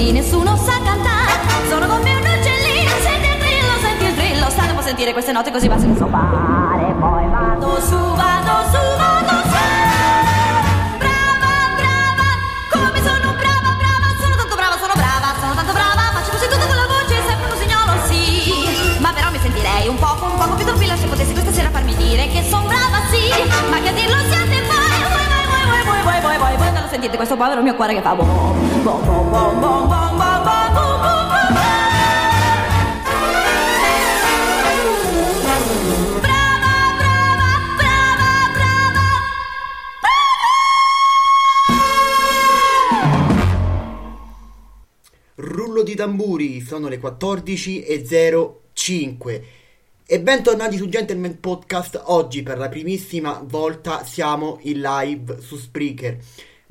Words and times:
Così 0.00 0.12
nessuno 0.12 0.56
sa 0.56 0.72
cantare. 0.82 1.68
Sono 1.68 1.86
come 1.86 2.14
un 2.14 2.22
uccellino, 2.22 2.90
senti 3.02 3.28
il 3.28 3.38
grillo, 3.38 3.78
senti 3.82 4.04
il 4.04 4.14
grillo. 4.14 4.50
State 4.50 4.72
può 4.72 4.80
sentire 4.82 5.12
queste 5.12 5.32
note 5.32 5.50
così 5.50 5.68
basta 5.68 5.86
che 5.86 5.96
so 5.96 6.06
fare 6.06 6.94
Poi 6.98 7.28
vado 7.28 7.80
su, 7.80 7.99
sentite 27.00 27.16
questo 27.16 27.36
povero 27.36 27.62
mio 27.62 27.74
cuore 27.74 27.94
che 27.94 28.02
fa 28.02 28.14
bom, 28.14 28.82
bom, 28.82 29.04
bom, 29.04 29.30
bom 29.30 29.58
Brava, 36.20 36.92
brava, 36.98 37.48
brava, 37.76 38.50
brava 38.52 39.06
Rullo 45.36 45.82
di 45.82 45.94
tamburi, 45.94 46.60
sono 46.60 46.88
le 46.88 47.00
14.05 47.00 49.42
e 50.04 50.20
bentornati 50.20 50.76
su 50.76 50.86
Gentleman 50.88 51.40
Podcast. 51.40 51.98
Oggi 52.06 52.42
per 52.42 52.58
la 52.58 52.68
primissima 52.68 53.40
volta 53.42 54.04
siamo 54.04 54.58
in 54.62 54.80
live 54.80 55.40
su 55.40 55.56
Spreaker. 55.56 56.18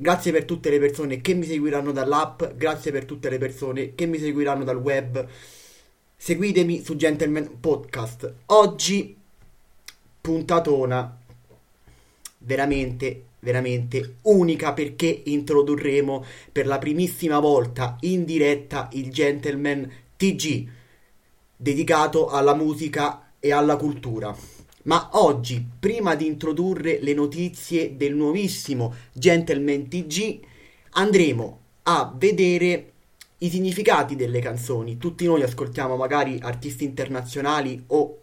Grazie 0.00 0.32
per 0.32 0.46
tutte 0.46 0.70
le 0.70 0.78
persone 0.78 1.20
che 1.20 1.34
mi 1.34 1.44
seguiranno 1.44 1.92
dall'app, 1.92 2.42
grazie 2.54 2.90
per 2.90 3.04
tutte 3.04 3.28
le 3.28 3.36
persone 3.36 3.94
che 3.94 4.06
mi 4.06 4.18
seguiranno 4.18 4.64
dal 4.64 4.78
web. 4.78 5.28
Seguitemi 6.16 6.82
su 6.82 6.96
Gentleman 6.96 7.60
Podcast. 7.60 8.32
Oggi 8.46 9.14
puntatona 10.22 11.18
veramente, 12.38 13.24
veramente 13.40 14.14
unica 14.22 14.72
perché 14.72 15.20
introdurremo 15.22 16.24
per 16.50 16.66
la 16.66 16.78
primissima 16.78 17.38
volta 17.38 17.98
in 18.00 18.24
diretta 18.24 18.88
il 18.92 19.10
Gentleman 19.10 19.86
TG 20.16 20.66
dedicato 21.54 22.30
alla 22.30 22.54
musica 22.54 23.32
e 23.38 23.52
alla 23.52 23.76
cultura. 23.76 24.34
Ma 24.82 25.10
oggi, 25.12 25.64
prima 25.78 26.14
di 26.14 26.26
introdurre 26.26 27.00
le 27.00 27.12
notizie 27.12 27.96
del 27.96 28.14
nuovissimo 28.14 28.94
Gentleman 29.12 29.88
TG, 29.88 30.40
andremo 30.92 31.58
a 31.82 32.12
vedere 32.16 32.92
i 33.38 33.50
significati 33.50 34.16
delle 34.16 34.40
canzoni. 34.40 34.96
Tutti 34.96 35.26
noi 35.26 35.42
ascoltiamo 35.42 35.96
magari 35.96 36.38
artisti 36.42 36.84
internazionali 36.84 37.82
o 37.88 38.18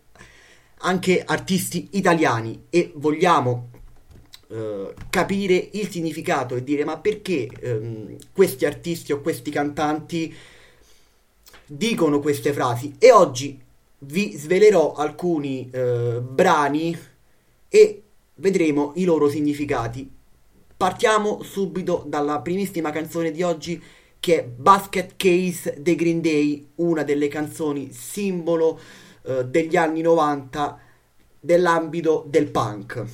anche 0.80 1.24
artisti 1.24 1.90
italiani 1.92 2.66
e 2.70 2.92
vogliamo 2.96 3.70
eh, 4.50 4.94
capire 5.10 5.70
il 5.74 5.90
significato 5.90 6.56
e 6.56 6.64
dire 6.64 6.86
ma 6.86 6.98
perché 6.98 7.48
ehm, 7.48 8.16
questi 8.32 8.66
artisti 8.66 9.12
o 9.12 9.22
questi 9.22 9.50
cantanti 9.50 10.34
dicono 11.66 12.20
queste 12.20 12.54
frasi 12.54 12.96
e 13.00 13.12
oggi 13.12 13.60
vi 14.00 14.38
svelerò 14.38 14.94
alcuni 14.94 15.70
eh, 15.72 16.22
brani 16.22 16.98
e 17.68 18.04
vedremo 18.36 18.92
i 18.96 19.04
loro 19.04 19.30
significati. 19.30 20.10
Partiamo 20.78 21.42
subito 21.42 22.04
dalla 22.06 22.42
primissima 22.42 22.92
canzone 22.92 23.32
di 23.32 23.42
oggi 23.42 23.82
che 24.20 24.40
è 24.40 24.44
Basket 24.44 25.14
Case 25.16 25.76
dei 25.80 25.96
Green 25.96 26.22
Day, 26.22 26.70
una 26.76 27.04
delle 27.04 27.28
canzoni 27.28 27.92
simbolo 27.92 28.80
eh, 29.24 29.46
degli 29.46 29.76
anni 29.76 30.02
90 30.02 30.80
dell'ambito 31.40 32.26
del 32.28 32.48
punk. 32.50 33.06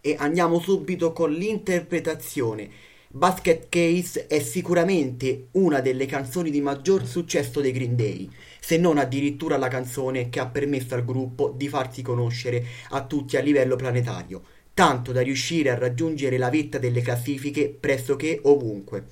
E 0.00 0.16
andiamo 0.18 0.60
subito 0.60 1.12
con 1.12 1.30
l'interpretazione. 1.30 2.70
Basket 3.12 3.68
Case 3.68 4.28
è 4.28 4.38
sicuramente 4.38 5.48
una 5.52 5.80
delle 5.80 6.06
canzoni 6.06 6.48
di 6.48 6.60
maggior 6.60 7.04
successo 7.04 7.60
dei 7.60 7.72
Green 7.72 7.96
Day, 7.96 8.30
se 8.60 8.76
non 8.76 8.98
addirittura 8.98 9.56
la 9.56 9.66
canzone 9.66 10.28
che 10.28 10.38
ha 10.38 10.46
permesso 10.46 10.94
al 10.94 11.04
gruppo 11.04 11.52
di 11.56 11.68
farsi 11.68 12.02
conoscere 12.02 12.64
a 12.90 13.04
tutti 13.04 13.36
a 13.36 13.40
livello 13.40 13.74
planetario, 13.74 14.42
tanto 14.74 15.10
da 15.10 15.22
riuscire 15.22 15.70
a 15.70 15.74
raggiungere 15.74 16.38
la 16.38 16.50
vetta 16.50 16.78
delle 16.78 17.00
classifiche 17.00 17.68
pressoché 17.68 18.38
ovunque. 18.44 19.06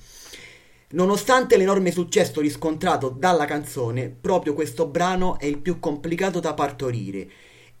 Nonostante 0.91 1.57
l'enorme 1.57 1.91
successo 1.91 2.39
riscontrato 2.39 3.09
dalla 3.09 3.43
canzone, 3.43 4.07
proprio 4.09 4.53
questo 4.53 4.87
brano 4.87 5.37
è 5.37 5.45
il 5.45 5.57
più 5.57 5.77
complicato 5.81 6.39
da 6.39 6.53
partorire 6.53 7.27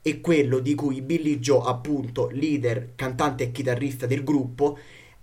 e 0.01 0.19
quello 0.19 0.59
di 0.59 0.75
cui 0.75 1.01
Billy 1.01 1.39
Joe, 1.39 1.61
appunto, 1.65 2.27
leader, 2.29 2.91
cantante 2.95 3.45
e 3.45 3.51
chitarrista 3.51 4.05
del 4.05 4.25
gruppo, 4.25 4.77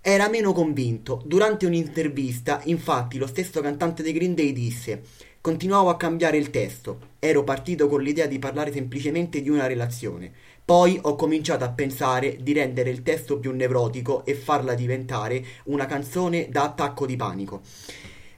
era 0.09 0.29
meno 0.29 0.53
convinto. 0.53 1.21
Durante 1.25 1.65
un'intervista, 1.65 2.61
infatti, 2.63 3.17
lo 3.17 3.27
stesso 3.27 3.59
cantante 3.59 4.01
dei 4.01 4.13
Green 4.13 4.35
Day 4.35 4.53
disse: 4.53 5.01
Continuavo 5.41 5.89
a 5.89 5.97
cambiare 5.97 6.37
il 6.37 6.49
testo. 6.49 7.15
Ero 7.19 7.43
partito 7.43 7.89
con 7.89 8.01
l'idea 8.01 8.25
di 8.25 8.39
parlare 8.39 8.71
semplicemente 8.71 9.41
di 9.41 9.49
una 9.49 9.67
relazione. 9.67 10.31
Poi 10.63 10.97
ho 11.01 11.15
cominciato 11.15 11.65
a 11.65 11.71
pensare 11.71 12.37
di 12.39 12.53
rendere 12.53 12.89
il 12.89 13.03
testo 13.03 13.37
più 13.37 13.51
nevrotico 13.51 14.23
e 14.23 14.33
farla 14.33 14.75
diventare 14.75 15.43
una 15.65 15.85
canzone 15.85 16.47
da 16.49 16.63
attacco 16.63 17.05
di 17.05 17.17
panico. 17.17 17.59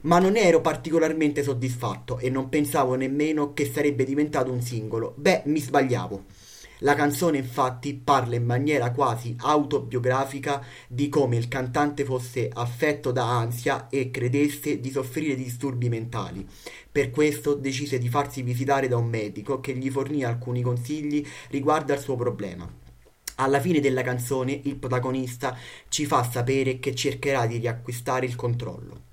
Ma 0.02 0.18
non 0.18 0.34
ero 0.34 0.60
particolarmente 0.60 1.44
soddisfatto 1.44 2.18
e 2.18 2.30
non 2.30 2.48
pensavo 2.48 2.96
nemmeno 2.96 3.52
che 3.52 3.70
sarebbe 3.72 4.02
diventato 4.02 4.50
un 4.50 4.60
singolo. 4.60 5.14
Beh, 5.16 5.42
mi 5.44 5.60
sbagliavo. 5.60 6.24
La 6.82 6.94
canzone 6.94 7.36
infatti 7.36 7.94
parla 7.94 8.36
in 8.36 8.44
maniera 8.44 8.90
quasi 8.90 9.34
autobiografica 9.38 10.64
di 10.88 11.10
come 11.10 11.36
il 11.36 11.46
cantante 11.48 12.04
fosse 12.04 12.48
affetto 12.50 13.12
da 13.12 13.26
ansia 13.38 13.88
e 13.90 14.10
credesse 14.10 14.80
di 14.80 14.90
soffrire 14.90 15.34
di 15.34 15.44
disturbi 15.44 15.90
mentali. 15.90 16.46
Per 16.90 17.10
questo 17.10 17.54
decise 17.54 17.98
di 17.98 18.08
farsi 18.08 18.40
visitare 18.40 18.88
da 18.88 18.96
un 18.96 19.08
medico 19.08 19.60
che 19.60 19.76
gli 19.76 19.90
fornì 19.90 20.24
alcuni 20.24 20.62
consigli 20.62 21.26
riguardo 21.48 21.92
al 21.92 22.00
suo 22.00 22.16
problema. 22.16 22.66
Alla 23.36 23.60
fine 23.60 23.80
della 23.80 24.02
canzone 24.02 24.58
il 24.64 24.76
protagonista 24.76 25.56
ci 25.88 26.06
fa 26.06 26.22
sapere 26.22 26.78
che 26.78 26.94
cercherà 26.94 27.46
di 27.46 27.58
riacquistare 27.58 28.24
il 28.24 28.36
controllo. 28.36 29.08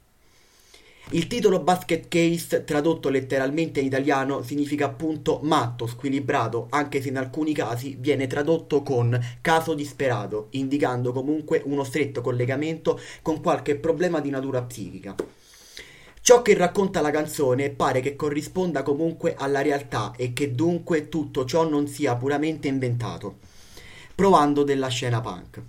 Il 1.12 1.27
titolo 1.27 1.62
Basket 1.62 2.09
Case, 2.09 2.65
tradotto 2.65 3.07
letteralmente 3.07 3.80
in 3.80 3.86
italiano, 3.86 4.44
significa 4.44 4.88
appunto 4.88 5.39
matto, 5.42 5.88
squilibrato, 5.88 6.68
anche 6.69 7.01
se 7.01 7.07
in 7.07 7.18
alcuni 7.18 7.54
casi 7.54 7.95
viene 7.98 8.27
tradotto 8.27 8.83
con 8.83 9.18
caso 9.39 9.74
disperato, 9.74 10.48
indicando 10.51 11.13
comunque 11.13 11.62
uno 11.63 11.86
stretto 11.86 12.19
collegamento 12.19 13.00
con 13.21 13.39
qualche 13.39 13.77
problema 13.77 14.19
di 14.19 14.30
natura 14.30 14.62
psichica. 14.63 15.15
Ciò 16.19 16.42
che 16.42 16.54
racconta 16.56 17.00
la 17.00 17.10
canzone 17.12 17.69
pare 17.69 18.01
che 18.01 18.18
corrisponda 18.18 18.83
comunque 18.83 19.33
alla 19.38 19.62
realtà 19.62 20.12
e 20.18 20.33
che 20.33 20.53
dunque 20.53 21.07
tutto 21.07 21.45
ciò 21.45 21.65
non 21.69 21.88
sia 21.88 22.18
puramente 22.18 22.68
inventato, 22.68 23.38
provando 24.13 24.63
della 24.65 24.89
scena 24.89 25.21
punk. 25.21 25.62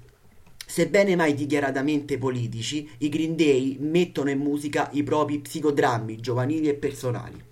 Sebbene 0.71 1.17
mai 1.17 1.33
dichiaratamente 1.33 2.19
politici, 2.19 2.87
i 2.99 3.09
Green 3.09 3.37
Day 3.37 3.79
mettono 3.81 4.29
in 4.29 4.39
musica 4.39 4.91
i 4.93 5.03
propri 5.03 5.39
psicodrammi 5.39 6.17
giovanili 6.21 6.69
e 6.69 6.75
personali, 6.75 7.43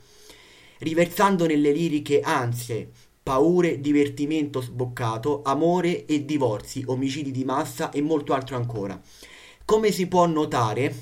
riversando 0.80 1.46
nelle 1.46 1.72
liriche 1.72 2.20
ansie, 2.20 2.90
paure, 3.22 3.80
divertimento 3.80 4.60
sboccato, 4.60 5.40
amore 5.44 6.04
e 6.04 6.26
divorzi, 6.26 6.82
omicidi 6.86 7.30
di 7.30 7.42
massa 7.44 7.90
e 7.90 8.02
molto 8.02 8.34
altro 8.34 8.56
ancora. 8.56 9.00
Come 9.64 9.92
si 9.92 10.06
può 10.08 10.26
notare, 10.26 10.94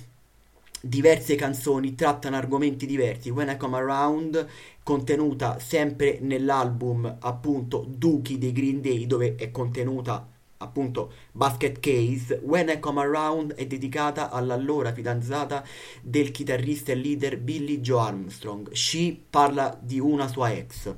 diverse 0.80 1.34
canzoni 1.34 1.96
trattano 1.96 2.36
argomenti 2.36 2.86
diversi. 2.86 3.30
When 3.30 3.48
I 3.48 3.56
Come 3.56 3.76
Around, 3.76 4.46
contenuta 4.84 5.58
sempre 5.58 6.18
nell'album 6.20 7.16
appunto 7.18 7.84
Dookie 7.88 8.38
dei 8.38 8.52
Green 8.52 8.80
Day, 8.80 9.04
dove 9.08 9.34
è 9.34 9.50
contenuta 9.50 10.28
appunto 10.64 11.12
Basket 11.32 11.78
Case, 11.78 12.40
When 12.42 12.68
I 12.68 12.80
Come 12.80 13.00
Around 13.00 13.54
è 13.54 13.66
dedicata 13.66 14.30
all'allora 14.30 14.92
fidanzata 14.92 15.64
del 16.02 16.30
chitarrista 16.30 16.92
e 16.92 16.96
leader 16.96 17.38
Billy 17.38 17.80
Joe 17.80 18.00
Armstrong. 18.00 18.72
She 18.72 19.16
parla 19.30 19.78
di 19.80 20.00
una 20.00 20.26
sua 20.26 20.52
ex. 20.52 20.94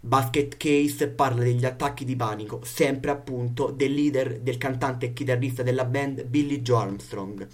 Basket 0.00 0.56
Case 0.56 1.08
parla 1.08 1.42
degli 1.42 1.64
attacchi 1.64 2.04
di 2.04 2.16
panico, 2.16 2.60
sempre 2.64 3.10
appunto 3.10 3.70
del 3.70 3.92
leader, 3.92 4.40
del 4.40 4.56
cantante 4.56 5.06
e 5.06 5.12
chitarrista 5.12 5.62
della 5.62 5.84
band 5.84 6.24
Billy 6.24 6.62
Joe 6.62 6.82
Armstrong. 6.82 7.46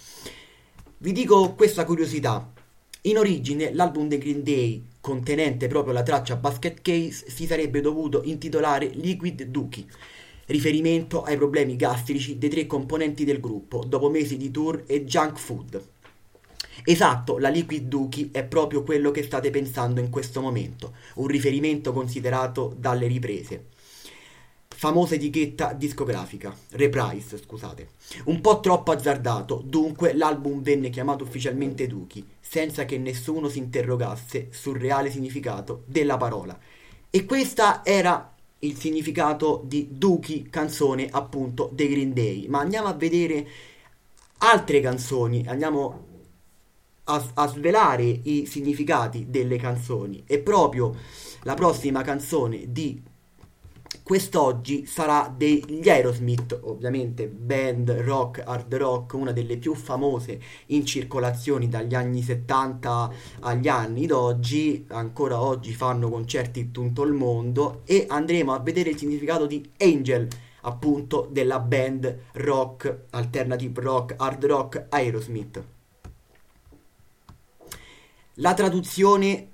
Vi 0.98 1.12
dico 1.12 1.54
questa 1.54 1.84
curiosità. 1.84 2.52
In 3.02 3.18
origine 3.18 3.72
l'album 3.74 4.08
dei 4.08 4.18
Green 4.18 4.42
Day, 4.42 4.82
contenente 5.00 5.68
proprio 5.68 5.92
la 5.92 6.02
traccia 6.02 6.36
Basket 6.36 6.80
Case, 6.80 7.28
si 7.28 7.46
sarebbe 7.46 7.80
dovuto 7.80 8.22
intitolare 8.24 8.88
Liquid 8.88 9.42
Dookie 9.44 9.86
riferimento 10.46 11.22
ai 11.22 11.36
problemi 11.36 11.76
gastrici 11.76 12.38
dei 12.38 12.50
tre 12.50 12.66
componenti 12.66 13.24
del 13.24 13.40
gruppo 13.40 13.84
dopo 13.86 14.10
mesi 14.10 14.36
di 14.36 14.50
tour 14.50 14.84
e 14.86 15.04
junk 15.04 15.38
food. 15.38 15.82
Esatto, 16.84 17.38
la 17.38 17.48
Liquid 17.48 17.86
Dookie 17.86 18.30
è 18.32 18.44
proprio 18.44 18.82
quello 18.82 19.10
che 19.10 19.22
state 19.22 19.50
pensando 19.50 20.00
in 20.00 20.10
questo 20.10 20.40
momento, 20.40 20.94
un 21.14 21.26
riferimento 21.26 21.92
considerato 21.92 22.74
dalle 22.76 23.06
riprese. 23.06 23.66
Famosa 24.76 25.14
etichetta 25.14 25.72
discografica, 25.72 26.54
Reprise, 26.72 27.38
scusate. 27.38 27.90
Un 28.24 28.40
po' 28.40 28.58
troppo 28.58 28.90
azzardato, 28.90 29.62
dunque 29.64 30.14
l'album 30.14 30.62
venne 30.62 30.90
chiamato 30.90 31.22
ufficialmente 31.22 31.86
Dookie, 31.86 32.24
senza 32.40 32.84
che 32.84 32.98
nessuno 32.98 33.48
si 33.48 33.58
interrogasse 33.58 34.48
sul 34.50 34.76
reale 34.76 35.10
significato 35.10 35.84
della 35.86 36.16
parola. 36.16 36.58
E 37.08 37.24
questa 37.24 37.82
era 37.84 38.33
il 38.60 38.76
significato 38.76 39.62
di 39.64 39.88
Dookie, 39.90 40.48
canzone 40.48 41.08
appunto 41.10 41.70
dei 41.72 41.88
Green 41.88 42.12
Day. 42.12 42.46
Ma 42.48 42.60
andiamo 42.60 42.88
a 42.88 42.94
vedere 42.94 43.46
altre 44.38 44.80
canzoni, 44.80 45.44
andiamo 45.46 46.06
a, 47.04 47.30
a, 47.34 47.46
svelare 47.46 48.04
i 48.04 48.46
significati 48.46 49.26
delle 49.28 49.56
canzoni. 49.56 50.22
E 50.26 50.38
proprio 50.38 50.94
la 51.42 51.54
prossima 51.54 52.02
canzone 52.02 52.72
di 52.72 53.02
quest'oggi 54.04 54.84
sarà 54.84 55.32
degli 55.34 55.88
Aerosmith, 55.88 56.60
ovviamente 56.64 57.26
band 57.26 57.90
rock, 57.90 58.42
hard 58.44 58.74
rock, 58.74 59.14
una 59.14 59.32
delle 59.32 59.56
più 59.56 59.74
famose 59.74 60.38
in 60.66 60.84
circolazione 60.84 61.68
dagli 61.68 61.94
anni 61.94 62.20
70 62.20 63.12
agli 63.40 63.66
anni 63.66 64.04
d'oggi, 64.06 64.84
ancora 64.88 65.40
oggi 65.40 65.72
fanno 65.72 66.10
concerti 66.10 66.60
in 66.60 66.70
tutto 66.70 67.02
il 67.02 67.14
mondo 67.14 67.80
e 67.86 68.04
andremo 68.06 68.52
a 68.52 68.58
vedere 68.60 68.90
il 68.90 68.98
significato 68.98 69.46
di 69.46 69.66
Angel, 69.78 70.28
appunto 70.60 71.26
della 71.30 71.58
band 71.58 72.18
rock, 72.32 73.06
alternative 73.10 73.80
rock, 73.80 74.14
hard 74.18 74.44
rock 74.44 74.86
Aerosmith. 74.90 75.64
La 78.38 78.52
traduzione 78.52 79.53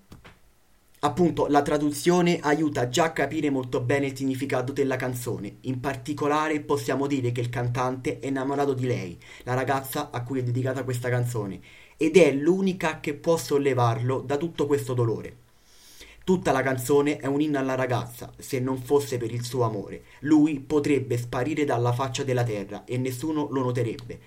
Appunto, 1.03 1.47
la 1.47 1.63
traduzione 1.63 2.41
aiuta 2.41 2.91
già 2.91 3.05
a 3.05 3.13
capire 3.13 3.49
molto 3.49 3.81
bene 3.81 4.09
il 4.09 4.17
significato 4.17 4.71
della 4.73 4.97
canzone. 4.97 5.57
In 5.63 5.81
particolare 5.81 6.61
possiamo 6.61 7.07
dire 7.07 7.33
che 7.33 7.41
il 7.41 7.49
cantante 7.49 8.19
è 8.19 8.27
innamorato 8.27 8.75
di 8.75 8.87
lei, 8.87 9.19
la 9.45 9.55
ragazza 9.55 10.11
a 10.11 10.23
cui 10.23 10.41
è 10.41 10.43
dedicata 10.43 10.85
questa 10.85 11.09
canzone, 11.09 11.59
ed 11.97 12.19
è 12.19 12.31
l'unica 12.33 13.01
che 13.01 13.15
può 13.15 13.39
sollevarlo 13.39 14.21
da 14.21 14.37
tutto 14.37 14.67
questo 14.67 14.93
dolore. 14.93 15.37
Tutta 16.23 16.53
la 16.53 16.63
canzone 16.63 17.17
è 17.17 17.25
un 17.25 17.41
inno 17.41 17.59
alla 17.59 17.77
ragazza, 17.77 18.31
se 18.37 18.61
non 18.61 18.77
fosse 18.77 19.17
per 19.17 19.33
il 19.33 19.43
suo 19.43 19.65
amore. 19.65 20.03
Lui 20.21 20.61
potrebbe 20.61 21.17
sparire 21.17 21.65
dalla 21.65 21.95
faccia 21.95 22.25
della 22.25 22.45
terra 22.45 22.85
e 22.85 22.99
nessuno 22.99 23.49
lo 23.51 23.63
noterebbe. 23.63 24.21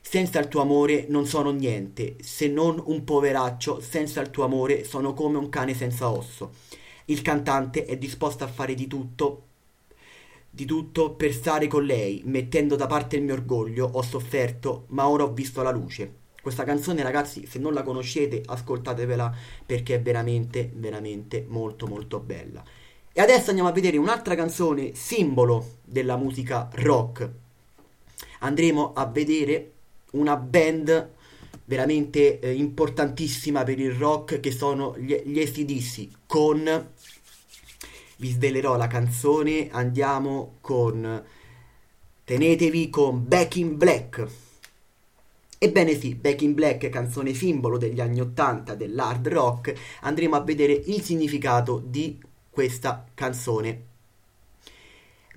Senza 0.00 0.38
il 0.38 0.48
tuo 0.48 0.62
amore 0.62 1.06
non 1.08 1.26
sono 1.26 1.50
niente, 1.50 2.16
se 2.20 2.48
non 2.48 2.82
un 2.86 3.04
poveraccio, 3.04 3.80
senza 3.80 4.20
il 4.20 4.30
tuo 4.30 4.44
amore 4.44 4.84
sono 4.84 5.12
come 5.12 5.38
un 5.38 5.48
cane 5.48 5.74
senza 5.74 6.10
osso. 6.10 6.52
Il 7.06 7.22
cantante 7.22 7.84
è 7.84 7.96
disposto 7.96 8.44
a 8.44 8.48
fare 8.48 8.74
di 8.74 8.86
tutto, 8.86 9.42
di 10.50 10.64
tutto 10.64 11.12
per 11.12 11.32
stare 11.32 11.66
con 11.66 11.84
lei, 11.84 12.22
mettendo 12.24 12.74
da 12.76 12.86
parte 12.86 13.16
il 13.16 13.22
mio 13.22 13.34
orgoglio, 13.34 13.88
ho 13.92 14.02
sofferto, 14.02 14.84
ma 14.88 15.08
ora 15.08 15.24
ho 15.24 15.32
visto 15.32 15.62
la 15.62 15.70
luce. 15.70 16.26
Questa 16.40 16.64
canzone, 16.64 17.02
ragazzi, 17.02 17.46
se 17.46 17.58
non 17.58 17.74
la 17.74 17.82
conoscete, 17.82 18.42
ascoltatevela 18.44 19.34
perché 19.66 19.96
è 19.96 20.00
veramente, 20.00 20.70
veramente 20.74 21.44
molto, 21.46 21.86
molto 21.86 22.20
bella. 22.20 22.64
E 23.12 23.20
adesso 23.20 23.50
andiamo 23.50 23.68
a 23.68 23.72
vedere 23.72 23.96
un'altra 23.96 24.34
canzone, 24.34 24.94
simbolo 24.94 25.78
della 25.84 26.16
musica 26.16 26.68
rock. 26.72 27.28
Andremo 28.40 28.92
a 28.94 29.04
vedere 29.06 29.72
una 30.12 30.36
band 30.36 31.10
veramente 31.64 32.40
eh, 32.40 32.52
importantissima 32.52 33.62
per 33.62 33.78
il 33.78 33.92
rock 33.92 34.40
che 34.40 34.50
sono 34.50 34.96
gli, 34.98 35.14
gli 35.24 35.38
ACDC 35.38 36.08
con 36.26 36.86
vi 38.18 38.30
svelerò 38.30 38.76
la 38.76 38.86
canzone. 38.86 39.68
Andiamo 39.70 40.58
con 40.60 41.24
tenetevi 42.24 42.90
con 42.90 43.26
Back 43.26 43.56
in 43.56 43.76
Black. 43.76 44.26
Ebbene 45.60 45.98
sì, 45.98 46.14
Back 46.14 46.42
in 46.42 46.54
Black, 46.54 46.88
canzone 46.88 47.34
simbolo 47.34 47.78
degli 47.78 48.00
anni 48.00 48.20
80 48.20 48.74
dell'hard 48.76 49.26
rock, 49.26 49.74
andremo 50.02 50.36
a 50.36 50.40
vedere 50.40 50.72
il 50.72 51.02
significato 51.02 51.82
di 51.84 52.20
questa 52.48 53.04
canzone 53.12 53.87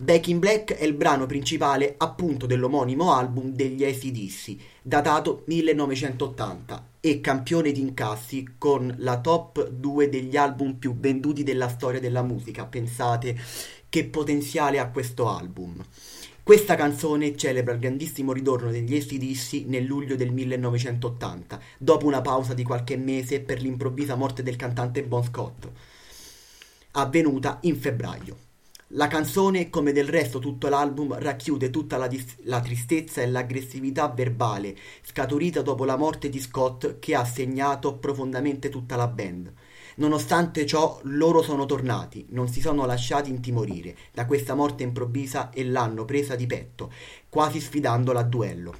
Back 0.01 0.29
in 0.29 0.39
Black 0.39 0.73
è 0.73 0.83
il 0.83 0.95
brano 0.95 1.27
principale 1.27 1.93
appunto 1.95 2.47
dell'omonimo 2.47 3.13
album 3.13 3.51
degli 3.51 3.83
ACDC, 3.83 4.55
datato 4.81 5.43
1980 5.45 6.87
e 6.99 7.21
campione 7.21 7.71
di 7.71 7.81
incassi 7.81 8.55
con 8.57 8.95
la 8.97 9.21
top 9.21 9.69
2 9.69 10.09
degli 10.09 10.35
album 10.35 10.73
più 10.73 10.97
venduti 10.97 11.43
della 11.43 11.69
storia 11.69 11.99
della 11.99 12.23
musica. 12.23 12.65
Pensate 12.65 13.39
che 13.89 14.05
potenziale 14.05 14.79
ha 14.79 14.89
questo 14.89 15.29
album. 15.29 15.85
Questa 16.41 16.73
canzone 16.73 17.37
celebra 17.37 17.73
il 17.73 17.79
grandissimo 17.79 18.33
ritorno 18.33 18.71
degli 18.71 18.97
ACDC 18.97 19.65
nel 19.67 19.83
luglio 19.83 20.15
del 20.15 20.31
1980, 20.31 21.61
dopo 21.77 22.07
una 22.07 22.21
pausa 22.21 22.55
di 22.55 22.63
qualche 22.63 22.97
mese 22.97 23.39
per 23.39 23.61
l'improvvisa 23.61 24.15
morte 24.15 24.41
del 24.41 24.55
cantante 24.55 25.03
Bon 25.03 25.23
Scott, 25.23 25.69
avvenuta 26.93 27.59
in 27.61 27.79
febbraio. 27.79 28.49
La 28.95 29.07
canzone, 29.07 29.69
come 29.69 29.93
del 29.93 30.09
resto 30.09 30.39
tutto 30.39 30.67
l'album, 30.67 31.17
racchiude 31.17 31.69
tutta 31.69 31.95
la, 31.95 32.07
dis- 32.07 32.39
la, 32.43 32.59
tristezza 32.59 33.21
e 33.21 33.27
l'aggressività 33.27 34.09
verbale 34.09 34.75
scaturita 35.03 35.61
dopo 35.61 35.85
la 35.85 35.95
morte 35.95 36.27
di 36.27 36.41
Scott 36.41 36.99
che 36.99 37.15
ha 37.15 37.23
segnato 37.23 37.93
profondamente 37.95 38.67
tutta 38.67 38.97
la 38.97 39.07
band. 39.07 39.53
Nonostante 39.95 40.65
ciò, 40.65 40.99
loro 41.03 41.41
sono 41.41 41.65
tornati, 41.65 42.25
non 42.31 42.49
si 42.49 42.59
sono 42.59 42.85
lasciati 42.85 43.29
intimorire 43.29 43.95
da 44.11 44.25
questa 44.25 44.55
morte 44.55 44.83
improvvisa 44.83 45.51
e 45.51 45.63
l'hanno 45.63 46.03
presa 46.03 46.35
di 46.35 46.45
petto, 46.45 46.91
quasi 47.29 47.61
sfidandola 47.61 48.19
a 48.19 48.23
duello. 48.23 48.75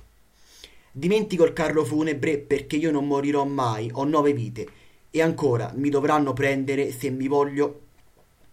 Dimentico 0.92 1.46
il 1.46 1.54
carro 1.54 1.86
funebre 1.86 2.38
perché 2.38 2.76
io 2.76 2.92
non 2.92 3.08
morirò 3.08 3.46
mai, 3.46 3.90
ho 3.94 4.04
nove 4.04 4.34
vite, 4.34 4.68
e 5.10 5.22
ancora 5.22 5.72
mi 5.74 5.90
dovranno 5.90 6.34
prendere 6.34 6.92
se 6.92 7.10
mi 7.10 7.30
voglio 7.30 7.84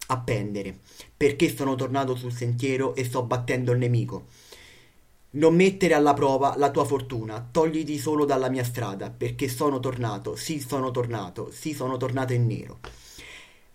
appendere, 0.07 0.79
perché 1.19 1.53
sono 1.53 1.75
tornato 1.75 2.15
sul 2.15 2.31
sentiero 2.31 2.95
e 2.95 3.03
sto 3.03 3.23
battendo 3.23 3.73
il 3.73 3.77
nemico. 3.77 4.27
Non 5.31 5.53
mettere 5.53 5.93
alla 5.93 6.13
prova 6.13 6.55
la 6.55 6.71
tua 6.71 6.85
fortuna, 6.85 7.45
togliti 7.51 7.97
solo 7.97 8.23
dalla 8.23 8.47
mia 8.47 8.63
strada, 8.63 9.09
perché 9.09 9.49
sono 9.49 9.81
tornato, 9.81 10.37
sì 10.37 10.61
sono 10.61 10.91
tornato, 10.91 11.51
sì 11.51 11.73
sono 11.73 11.97
tornato 11.97 12.31
in 12.31 12.47
nero. 12.47 12.79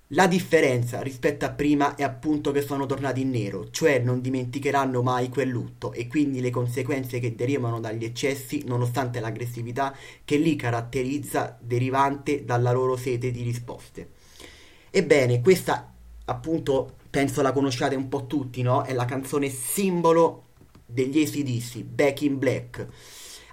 La 0.08 0.26
differenza 0.26 1.02
rispetto 1.02 1.44
a 1.44 1.50
prima 1.50 1.96
è 1.96 2.02
appunto 2.02 2.50
che 2.50 2.62
sono 2.62 2.86
tornati 2.86 3.20
in 3.20 3.28
nero, 3.28 3.68
cioè 3.70 3.98
non 3.98 4.22
dimenticheranno 4.22 5.02
mai 5.02 5.28
quel 5.28 5.50
lutto 5.50 5.92
e 5.92 6.06
quindi 6.06 6.40
le 6.40 6.48
conseguenze 6.48 7.18
che 7.18 7.34
derivano 7.34 7.78
dagli 7.78 8.04
eccessi, 8.04 8.62
nonostante 8.64 9.20
l'aggressività 9.20 9.94
che 10.24 10.38
li 10.38 10.56
caratterizza 10.56 11.58
derivante 11.60 12.46
dalla 12.46 12.72
loro 12.72 12.96
sete 12.96 13.30
di 13.30 13.42
risposte. 13.42 14.08
Ebbene, 14.90 15.42
questa 15.42 15.93
appunto 16.26 16.96
penso 17.10 17.42
la 17.42 17.52
conosciate 17.52 17.94
un 17.94 18.08
po' 18.08 18.26
tutti, 18.26 18.62
no? 18.62 18.82
È 18.82 18.92
la 18.92 19.04
canzone 19.04 19.48
simbolo 19.48 20.42
degli 20.86 21.22
ACDC, 21.22 21.82
Back 21.82 22.22
in 22.22 22.38
Black. 22.38 22.86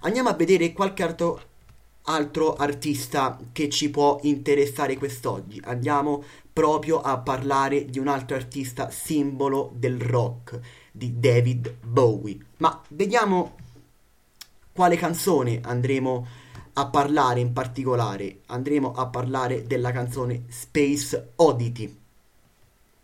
Andiamo 0.01 0.29
a 0.29 0.33
vedere 0.33 0.73
qualche 0.73 1.03
altro, 1.03 1.41
altro 2.03 2.55
artista 2.55 3.39
che 3.51 3.69
ci 3.69 3.89
può 3.89 4.19
interessare 4.23 4.97
quest'oggi. 4.97 5.61
Andiamo 5.63 6.23
proprio 6.51 7.01
a 7.01 7.17
parlare 7.19 7.85
di 7.85 7.99
un 7.99 8.07
altro 8.07 8.35
artista 8.35 8.89
simbolo 8.89 9.71
del 9.75 9.99
rock, 9.99 10.59
di 10.91 11.19
David 11.19 11.75
Bowie. 11.83 12.37
Ma 12.57 12.81
vediamo 12.89 13.55
quale 14.73 14.95
canzone 14.95 15.59
andremo 15.63 16.27
a 16.73 16.87
parlare 16.87 17.41
in 17.41 17.53
particolare? 17.53 18.39
Andremo 18.47 18.91
a 18.93 19.07
parlare 19.07 19.67
della 19.67 19.91
canzone 19.91 20.45
Space 20.47 21.33
Oddity 21.35 21.99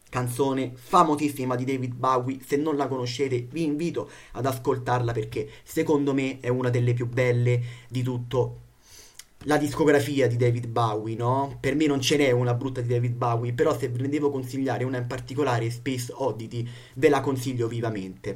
canzone 0.10 0.72
famosissima 0.74 1.56
di 1.56 1.66
David 1.66 1.94
Bowie. 1.94 2.40
Se 2.46 2.56
non 2.56 2.76
la 2.76 2.88
conoscete, 2.88 3.48
vi 3.52 3.64
invito 3.64 4.10
ad 4.34 4.46
ascoltarla 4.46 5.12
perché 5.12 5.50
secondo 5.64 6.14
me 6.14 6.40
è 6.40 6.50
una 6.50 6.70
delle 6.70 6.94
più 6.94 7.08
belle 7.08 7.62
di 7.90 8.02
tutto 8.02 8.66
la 9.42 9.58
discografia 9.58 10.28
di 10.28 10.36
David 10.36 10.68
Bowie, 10.68 11.16
no? 11.16 11.58
Per 11.60 11.76
me 11.76 11.86
non 11.86 12.02
ce 12.02 12.18
n'è 12.18 12.32
una 12.32 12.54
brutta 12.54 12.82
di 12.82 12.88
David 12.88 13.14
Bowie, 13.14 13.54
però 13.54 13.78
se 13.78 13.88
ve 13.88 14.02
ne 14.02 14.10
devo 14.10 14.32
consigliare 14.32 14.84
una 14.84 14.98
in 14.98 15.08
particolare, 15.08 15.70
Space 15.70 16.12
Oddity, 16.14 16.68
ve 16.96 17.10
la 17.10 17.22
consiglio 17.22 17.68
vivamente. 17.68 18.36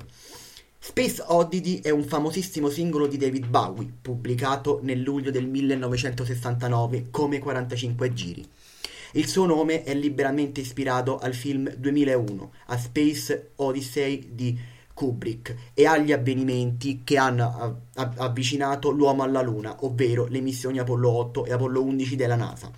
Space 0.80 1.24
Oddity 1.26 1.80
è 1.80 1.90
un 1.90 2.04
famosissimo 2.04 2.70
singolo 2.70 3.08
di 3.08 3.18
David 3.18 3.48
Bowie, 3.48 3.92
pubblicato 4.02 4.80
nel 4.84 5.02
luglio 5.02 5.32
del 5.32 5.48
1969 5.48 7.08
come 7.12 7.40
45 7.40 8.14
giri. 8.14 8.48
Il 9.14 9.28
suo 9.28 9.46
nome 9.46 9.84
è 9.84 9.94
liberamente 9.94 10.62
ispirato 10.62 11.18
al 11.18 11.34
film 11.34 11.70
2001, 11.76 12.54
A 12.68 12.78
Space 12.78 13.52
Odyssey 13.58 14.30
di 14.32 14.58
Kubrick, 14.94 15.54
e 15.74 15.86
agli 15.86 16.14
avvenimenti 16.14 17.02
che 17.04 17.18
hanno 17.18 17.82
avvicinato 17.94 18.90
l'uomo 18.90 19.24
alla 19.24 19.42
Luna, 19.42 19.76
ovvero 19.82 20.28
le 20.28 20.40
missioni 20.40 20.80
Apollo 20.80 21.10
8 21.10 21.46
e 21.46 21.52
Apollo 21.52 21.84
11 21.84 22.16
della 22.16 22.38
NASA. 22.38 22.72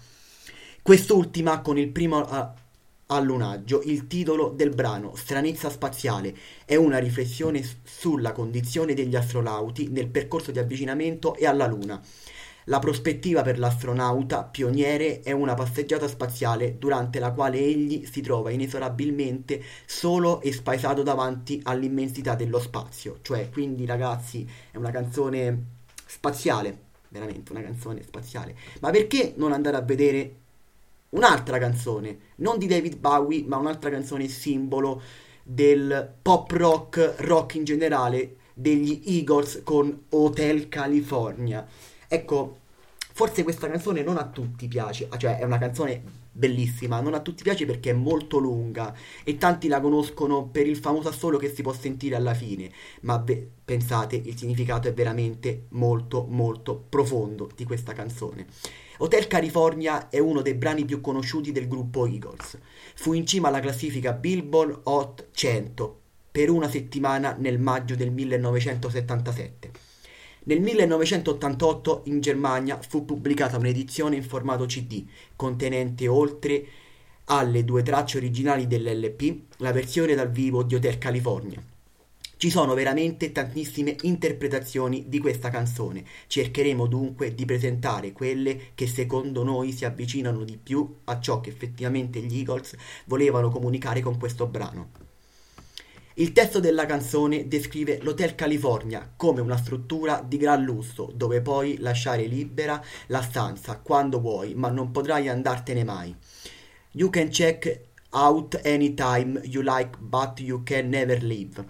Quest'ultima 0.82 1.62
con 1.62 1.78
il 1.78 1.90
primo 1.90 2.28
allunaggio, 3.06 3.84
il 3.84 4.08
titolo 4.08 4.50
del 4.50 4.74
brano, 4.74 5.16
Stranezza 5.16 5.70
spaziale, 5.70 6.36
è 6.66 6.76
una 6.76 6.98
riflessione 6.98 7.64
sulla 7.84 8.32
condizione 8.32 8.96
degli 8.96 9.16
astronauti 9.16 9.90
nel 9.90 10.08
percorso 10.08 10.50
di 10.50 10.58
avvicinamento 10.58 11.36
e 11.36 11.46
alla 11.46 11.68
Luna 11.68 12.02
la 12.66 12.80
prospettiva 12.80 13.42
per 13.42 13.60
l'astronauta 13.60 14.44
pioniere 14.44 15.22
è 15.22 15.32
una 15.32 15.54
passeggiata 15.54 16.08
spaziale 16.08 16.78
durante 16.78 17.20
la 17.20 17.32
quale 17.32 17.60
egli 17.60 18.06
si 18.06 18.22
trova 18.22 18.52
inesorabilmente 18.52 19.62
solo 19.86 20.42
e 20.42 20.54
spaesato 20.54 21.04
davanti 21.04 21.60
all'immensità 21.64 22.36
dello 22.36 22.60
spazio. 22.60 23.20
Cioè, 23.22 23.50
quindi 23.50 23.86
ragazzi, 23.86 24.48
è 24.72 24.78
una 24.78 24.92
canzone 24.92 25.66
spaziale, 26.06 26.78
veramente 27.10 27.52
una 27.52 27.62
canzone 27.62 28.02
spaziale. 28.04 28.56
Ma 28.80 28.92
perché 28.92 29.34
non 29.36 29.52
andare 29.52 29.78
a 29.78 29.82
vedere 29.82 30.36
un'altra 31.10 31.58
canzone, 31.58 32.18
non 32.38 32.58
di 32.58 32.68
David 32.68 32.98
Bowie, 32.98 33.44
ma 33.46 33.58
un'altra 33.58 33.90
canzone 33.90 34.28
simbolo 34.28 35.02
del 35.44 36.14
pop 36.22 36.52
rock, 36.52 37.16
rock 37.18 37.56
in 37.56 37.66
generale, 37.66 38.38
degli 38.54 39.02
Eagles 39.06 39.62
con 39.64 40.06
Hotel 40.10 40.70
California. 40.70 41.68
Ecco, 42.14 42.58
forse 43.12 43.42
questa 43.42 43.68
canzone 43.68 44.04
non 44.04 44.18
a 44.18 44.28
tutti 44.28 44.68
piace, 44.68 45.10
cioè 45.18 45.40
è 45.40 45.46
una 45.46 45.58
canzone 45.58 46.00
bellissima, 46.32 47.00
non 47.00 47.16
a 47.16 47.22
tutti 47.22 47.42
piace 47.42 47.66
perché 47.66 47.90
è 47.90 47.94
molto 47.94 48.38
lunga 48.38 48.96
e 49.24 49.40
tanti 49.40 49.68
la 49.68 49.82
conoscono 49.82 50.46
per 50.46 50.68
il 50.68 50.78
famoso 50.78 51.10
assolo 51.10 51.40
che 51.40 51.52
si 51.52 51.64
può 51.64 51.74
sentire 51.74 52.16
alla 52.16 52.36
fine, 52.36 52.70
ma 53.02 53.18
beh, 53.18 53.50
pensate, 53.66 54.16
il 54.16 54.38
significato 54.38 54.88
è 54.88 54.94
veramente 54.94 55.64
molto 55.70 56.28
molto 56.30 56.86
profondo 56.88 57.50
di 57.56 57.64
questa 57.64 57.94
canzone. 57.94 58.46
Hotel 58.98 59.26
California 59.26 60.10
è 60.10 60.20
uno 60.20 60.44
dei 60.44 60.54
brani 60.54 60.86
più 60.86 61.02
conosciuti 61.02 61.52
del 61.52 61.68
gruppo 61.68 62.06
Eagles. 62.06 62.60
Fu 62.94 63.14
in 63.14 63.26
cima 63.26 63.48
alla 63.48 63.60
classifica 63.60 64.14
Billboard 64.14 64.82
Hot 64.84 65.30
100 65.32 66.00
per 66.30 66.52
una 66.52 66.70
settimana 66.70 67.36
nel 67.40 67.58
maggio 67.58 67.96
del 67.96 68.12
1977. 68.12 69.83
Nel 70.46 70.60
1988 70.60 72.02
in 72.08 72.20
Germania 72.20 72.78
fu 72.86 73.06
pubblicata 73.06 73.58
un'edizione 73.58 74.18
in 74.18 74.24
formato 74.24 74.66
CD 74.66 75.06
contenente 75.38 76.06
oltre 76.10 76.66
alle 77.26 77.64
due 77.64 77.82
tracce 77.82 78.18
originali 78.18 78.68
dell'LP 78.68 79.56
la 79.60 79.72
versione 79.72 80.16
dal 80.16 80.30
vivo 80.30 80.64
di 80.64 80.76
Hotel 80.76 80.98
California. 80.98 81.64
Ci 82.36 82.50
sono 82.50 82.74
veramente 82.74 83.32
tantissime 83.32 83.96
interpretazioni 84.02 85.06
di 85.08 85.20
questa 85.20 85.50
canzone, 85.50 86.04
cercheremo 86.28 86.88
dunque 86.88 87.34
di 87.34 87.46
presentare 87.46 88.12
quelle 88.12 88.72
che 88.76 88.86
secondo 88.86 89.46
noi 89.46 89.72
si 89.72 89.86
avvicinano 89.86 90.44
di 90.44 90.58
più 90.62 90.98
a 91.06 91.22
ciò 91.22 91.40
che 91.40 91.52
effettivamente 91.52 92.20
gli 92.20 92.40
Eagles 92.40 92.76
volevano 93.06 93.48
comunicare 93.48 94.02
con 94.02 94.20
questo 94.20 94.46
brano. 94.46 95.13
Il 96.16 96.32
testo 96.32 96.60
della 96.60 96.86
canzone 96.86 97.48
descrive 97.48 97.98
l'Hotel 98.04 98.36
California 98.36 99.12
come 99.16 99.42
una 99.42 99.58
struttura 99.58 100.24
di 100.24 100.38
gran 100.38 100.64
lusso 100.64 101.12
dove 101.12 101.42
puoi 101.42 101.80
lasciare 101.80 102.26
libera 102.26 102.80
la 103.08 103.24
stanza 103.24 103.80
quando 103.80 104.20
vuoi, 104.20 104.54
ma 104.54 104.70
non 104.70 104.92
potrai 104.92 105.28
andartene 105.28 105.84
mai. 105.84 106.16
You 106.92 107.10
can 107.10 107.30
check 107.30 107.80
out 108.12 108.62
anytime 108.64 109.42
you 109.46 109.64
like, 109.64 109.98
but 109.98 110.40
you 110.40 110.62
can 110.62 110.90
never 110.90 111.24
leave. 111.24 111.66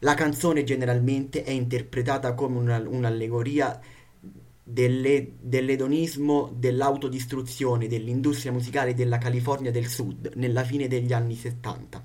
La 0.00 0.14
canzone 0.14 0.64
generalmente 0.64 1.44
è 1.44 1.50
interpretata 1.50 2.34
come 2.34 2.58
una, 2.58 2.82
un'allegoria 2.84 3.80
delle, 4.64 5.34
dell'edonismo, 5.38 6.52
dell'autodistruzione 6.52 7.86
dell'industria 7.86 8.50
musicale 8.50 8.94
della 8.94 9.18
California 9.18 9.70
del 9.70 9.86
Sud 9.86 10.32
nella 10.34 10.64
fine 10.64 10.88
degli 10.88 11.12
anni 11.12 11.36
70. 11.36 12.02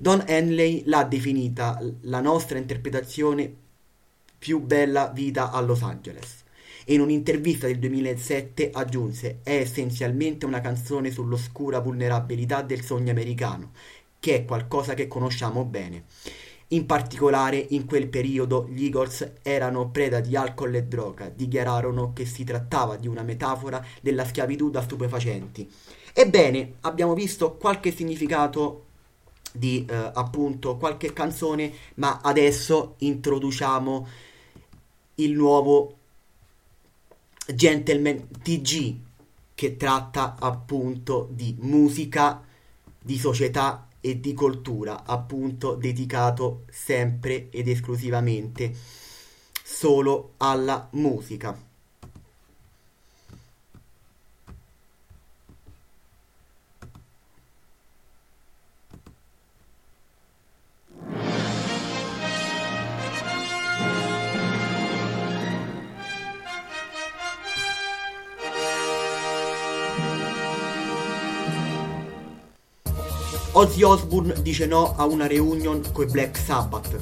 Don 0.00 0.22
Henley 0.28 0.84
l'ha 0.86 1.02
definita 1.02 1.76
la 2.02 2.20
nostra 2.20 2.56
interpretazione 2.56 3.52
più 4.38 4.60
bella 4.60 5.08
vita 5.08 5.50
a 5.50 5.60
Los 5.60 5.82
Angeles. 5.82 6.44
in 6.86 7.00
un'intervista 7.00 7.66
del 7.66 7.80
2007 7.80 8.70
aggiunse 8.72 9.40
è 9.42 9.56
essenzialmente 9.56 10.46
una 10.46 10.60
canzone 10.60 11.10
sull'oscura 11.10 11.80
vulnerabilità 11.80 12.62
del 12.62 12.82
sogno 12.82 13.10
americano, 13.10 13.72
che 14.20 14.36
è 14.36 14.44
qualcosa 14.44 14.94
che 14.94 15.08
conosciamo 15.08 15.64
bene. 15.64 16.04
In 16.68 16.86
particolare 16.86 17.56
in 17.70 17.84
quel 17.84 18.06
periodo 18.06 18.68
gli 18.70 18.84
Eagles 18.84 19.32
erano 19.42 19.90
preda 19.90 20.20
di 20.20 20.36
alcol 20.36 20.76
e 20.76 20.84
droga, 20.84 21.28
dichiararono 21.28 22.12
che 22.12 22.24
si 22.24 22.44
trattava 22.44 22.96
di 22.96 23.08
una 23.08 23.22
metafora 23.22 23.84
della 24.00 24.24
schiavitù 24.24 24.70
da 24.70 24.80
stupefacenti. 24.80 25.68
Ebbene, 26.12 26.74
abbiamo 26.82 27.14
visto 27.14 27.56
qualche 27.56 27.90
significato 27.90 28.84
di 29.52 29.84
eh, 29.88 30.10
appunto 30.14 30.76
qualche 30.76 31.12
canzone, 31.12 31.72
ma 31.94 32.20
adesso 32.22 32.94
introduciamo 32.98 34.08
il 35.16 35.32
nuovo 35.32 35.96
Gentleman 37.46 38.28
TG 38.42 38.96
che 39.54 39.76
tratta 39.76 40.36
appunto 40.38 41.28
di 41.30 41.56
musica, 41.58 42.44
di 43.02 43.18
società 43.18 43.88
e 44.00 44.20
di 44.20 44.32
cultura, 44.34 45.04
appunto 45.04 45.74
dedicato 45.74 46.64
sempre 46.70 47.48
ed 47.50 47.68
esclusivamente 47.68 48.72
solo 49.64 50.34
alla 50.36 50.88
musica. 50.92 51.67
Ozzy 73.58 73.82
Osbourne 73.82 74.40
dice 74.40 74.66
no 74.66 74.94
a 74.96 75.04
una 75.04 75.26
reunion 75.26 75.82
coi 75.90 76.06
Black 76.06 76.38
Sabbath. 76.38 76.96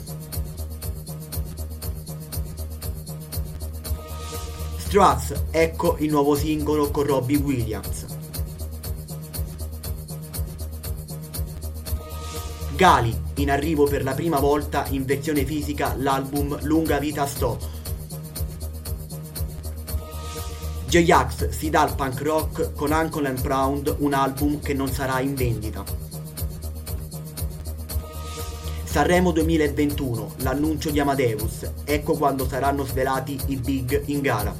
Struts, 4.78 5.34
ecco 5.50 5.96
il 5.98 6.08
nuovo 6.08 6.34
singolo 6.34 6.90
con 6.90 7.04
Robbie 7.04 7.36
Williams. 7.36 8.06
Gali, 12.74 13.14
in 13.34 13.50
arrivo 13.50 13.84
per 13.84 14.02
la 14.02 14.14
prima 14.14 14.40
volta 14.40 14.86
in 14.88 15.04
versione 15.04 15.44
fisica 15.44 15.94
l'album 15.94 16.58
Lunga 16.62 16.98
Vita 16.98 17.26
Sto. 17.26 17.58
J-Ax 20.88 21.50
si 21.50 21.68
dà 21.68 21.82
al 21.82 21.94
punk 21.94 22.22
rock 22.22 22.72
con 22.72 22.92
Uncle 22.92 23.28
and 23.28 23.42
Proud, 23.42 23.96
un 23.98 24.14
album 24.14 24.58
che 24.60 24.72
non 24.72 24.88
sarà 24.88 25.20
in 25.20 25.34
vendita. 25.34 26.05
Sanremo 28.96 29.30
2021, 29.30 30.36
l'annuncio 30.38 30.90
di 30.90 30.98
Amadeus, 30.98 31.70
ecco 31.84 32.16
quando 32.16 32.48
saranno 32.48 32.82
svelati 32.82 33.38
i 33.48 33.56
big 33.56 34.04
in 34.06 34.22
gara. 34.22 34.58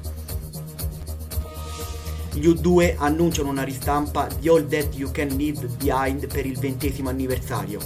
Gli 2.35 2.47
U2 2.47 2.97
annunciano 2.99 3.49
una 3.49 3.63
ristampa 3.63 4.29
di 4.39 4.51
All 4.51 4.69
That 4.69 4.95
You 4.95 5.11
Can 5.11 5.29
Leave 5.39 5.69
Behind 5.79 6.27
per 6.27 6.45
il 6.45 6.59
ventesimo 6.59 7.09
anniversario. 7.09 7.81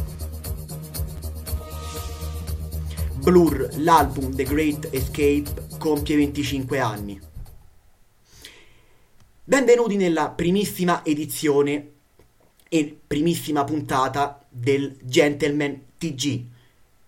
Blur, 3.18 3.68
l'album 3.76 4.34
The 4.34 4.42
Great 4.42 4.88
Escape, 4.90 5.68
compie 5.78 6.16
25 6.16 6.78
anni. 6.80 7.20
Benvenuti 9.44 9.94
nella 9.94 10.30
primissima 10.30 11.04
edizione 11.04 11.92
e 12.68 12.98
primissima 13.06 13.62
puntata 13.62 14.44
del 14.48 14.96
Gentleman 15.00 15.86
TG, 16.00 16.44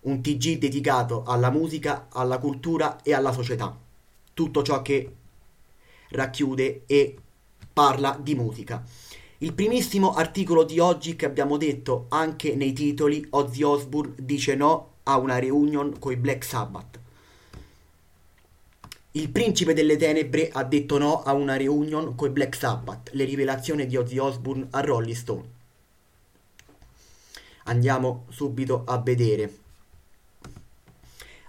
un 0.00 0.20
TG 0.20 0.58
dedicato 0.58 1.22
alla 1.24 1.48
musica, 1.48 2.08
alla 2.12 2.36
cultura 2.36 3.00
e 3.02 3.14
alla 3.14 3.32
società. 3.32 3.74
Tutto 4.34 4.62
ciò 4.62 4.82
che 4.82 5.12
racchiude 6.10 6.82
e 6.84 7.16
parla 7.72 8.18
di 8.20 8.34
musica. 8.34 8.84
Il 9.38 9.54
primissimo 9.54 10.12
articolo 10.12 10.64
di 10.64 10.78
oggi 10.78 11.16
che 11.16 11.24
abbiamo 11.24 11.56
detto 11.56 12.04
anche 12.10 12.54
nei 12.54 12.74
titoli, 12.74 13.26
Ozzy 13.30 13.62
Osbourne 13.62 14.12
dice 14.18 14.56
no 14.56 14.90
a 15.04 15.16
una 15.16 15.38
reunion 15.38 15.98
con 15.98 16.12
i 16.12 16.16
Black 16.16 16.44
Sabbath. 16.44 17.00
Il 19.12 19.30
principe 19.30 19.72
delle 19.72 19.96
tenebre 19.96 20.50
ha 20.52 20.64
detto 20.64 20.98
no 20.98 21.22
a 21.22 21.32
una 21.32 21.56
reunion 21.56 22.14
con 22.14 22.28
i 22.28 22.32
Black 22.32 22.54
Sabbath, 22.54 23.08
le 23.12 23.24
rivelazioni 23.24 23.86
di 23.86 23.96
Ozzy 23.96 24.18
Osbourne 24.18 24.66
a 24.70 24.80
Rolling 24.80 25.16
Stone. 25.16 25.60
Andiamo 27.64 28.26
subito 28.28 28.82
a 28.86 28.98
vedere. 28.98 29.58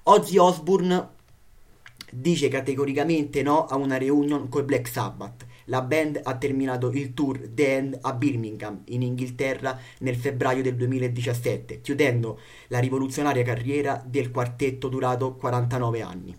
Ozzy 0.04 0.38
Osbourne 0.38 1.10
dice 2.12 2.48
categoricamente 2.48 3.42
no 3.42 3.66
a 3.66 3.76
una 3.76 3.98
reunion 3.98 4.50
con 4.50 4.66
Black 4.66 4.88
Sabbath. 4.88 5.46
La 5.68 5.82
band 5.82 6.20
ha 6.22 6.36
terminato 6.36 6.92
il 6.92 7.14
tour 7.14 7.40
The 7.54 7.76
End 7.76 7.98
a 8.02 8.14
Birmingham, 8.14 8.82
in 8.88 9.02
Inghilterra, 9.02 9.80
nel 10.00 10.18
febbraio 10.18 10.62
del 10.62 10.76
2017, 10.76 11.80
chiudendo 11.80 12.40
la 12.68 12.80
rivoluzionaria 12.80 13.44
carriera 13.44 14.04
del 14.06 14.30
quartetto 14.30 14.90
durato 14.90 15.36
49 15.36 16.02
anni. 16.02 16.38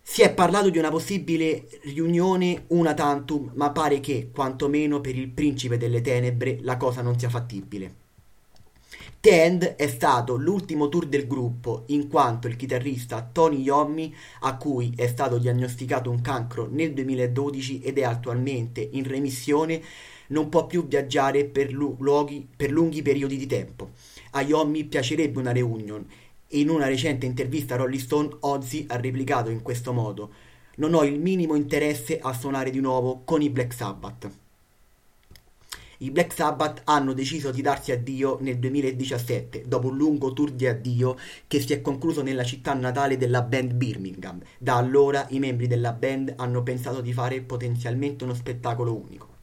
Si 0.00 0.22
è 0.22 0.32
parlato 0.32 0.70
di 0.70 0.78
una 0.78 0.90
possibile 0.90 1.68
riunione 1.82 2.64
una 2.68 2.94
tantum, 2.94 3.52
ma 3.56 3.70
pare 3.72 4.00
che, 4.00 4.30
quantomeno 4.32 5.02
per 5.02 5.14
il 5.14 5.28
principe 5.28 5.76
delle 5.76 6.00
tenebre, 6.00 6.60
la 6.62 6.78
cosa 6.78 7.02
non 7.02 7.18
sia 7.18 7.28
fattibile. 7.28 8.06
The 9.28 9.44
End 9.44 9.62
è 9.62 9.86
stato 9.88 10.36
l'ultimo 10.36 10.88
tour 10.88 11.04
del 11.04 11.26
gruppo, 11.26 11.82
in 11.88 12.08
quanto 12.08 12.48
il 12.48 12.56
chitarrista 12.56 13.28
Tony 13.30 13.60
Iommi, 13.60 14.14
a 14.40 14.56
cui 14.56 14.94
è 14.96 15.06
stato 15.06 15.36
diagnosticato 15.36 16.10
un 16.10 16.22
cancro 16.22 16.66
nel 16.70 16.94
2012 16.94 17.82
ed 17.82 17.98
è 17.98 18.04
attualmente 18.04 18.88
in 18.92 19.06
remissione, 19.06 19.82
non 20.28 20.48
può 20.48 20.66
più 20.66 20.86
viaggiare 20.86 21.44
per, 21.44 21.70
luoghi, 21.70 22.48
per 22.56 22.70
lunghi 22.70 23.02
periodi 23.02 23.36
di 23.36 23.44
tempo. 23.44 23.90
A 24.30 24.40
Iommi 24.40 24.84
piacerebbe 24.84 25.38
una 25.38 25.52
reunion 25.52 26.06
in 26.52 26.70
una 26.70 26.86
recente 26.86 27.26
intervista 27.26 27.74
a 27.74 27.76
Rolling 27.76 28.00
Stone 28.00 28.30
Ozzy 28.40 28.86
ha 28.88 28.96
replicato 28.96 29.50
in 29.50 29.60
questo 29.60 29.92
modo 29.92 30.32
non 30.76 30.94
ho 30.94 31.04
il 31.04 31.20
minimo 31.20 31.54
interesse 31.54 32.18
a 32.18 32.32
suonare 32.32 32.70
di 32.70 32.80
nuovo 32.80 33.24
con 33.24 33.42
i 33.42 33.50
Black 33.50 33.74
Sabbath. 33.74 34.47
I 36.00 36.12
Black 36.12 36.32
Sabbath 36.32 36.82
hanno 36.84 37.12
deciso 37.12 37.50
di 37.50 37.60
darsi 37.60 37.90
addio 37.90 38.38
nel 38.40 38.58
2017, 38.58 39.64
dopo 39.66 39.88
un 39.88 39.96
lungo 39.96 40.32
tour 40.32 40.52
di 40.52 40.64
addio 40.64 41.16
che 41.48 41.60
si 41.60 41.72
è 41.72 41.80
concluso 41.80 42.22
nella 42.22 42.44
città 42.44 42.72
natale 42.72 43.16
della 43.16 43.42
band 43.42 43.72
Birmingham. 43.72 44.40
Da 44.58 44.76
allora 44.76 45.26
i 45.30 45.40
membri 45.40 45.66
della 45.66 45.92
band 45.92 46.34
hanno 46.36 46.62
pensato 46.62 47.00
di 47.00 47.12
fare 47.12 47.40
potenzialmente 47.40 48.22
uno 48.22 48.34
spettacolo 48.34 48.94
unico. 48.94 49.36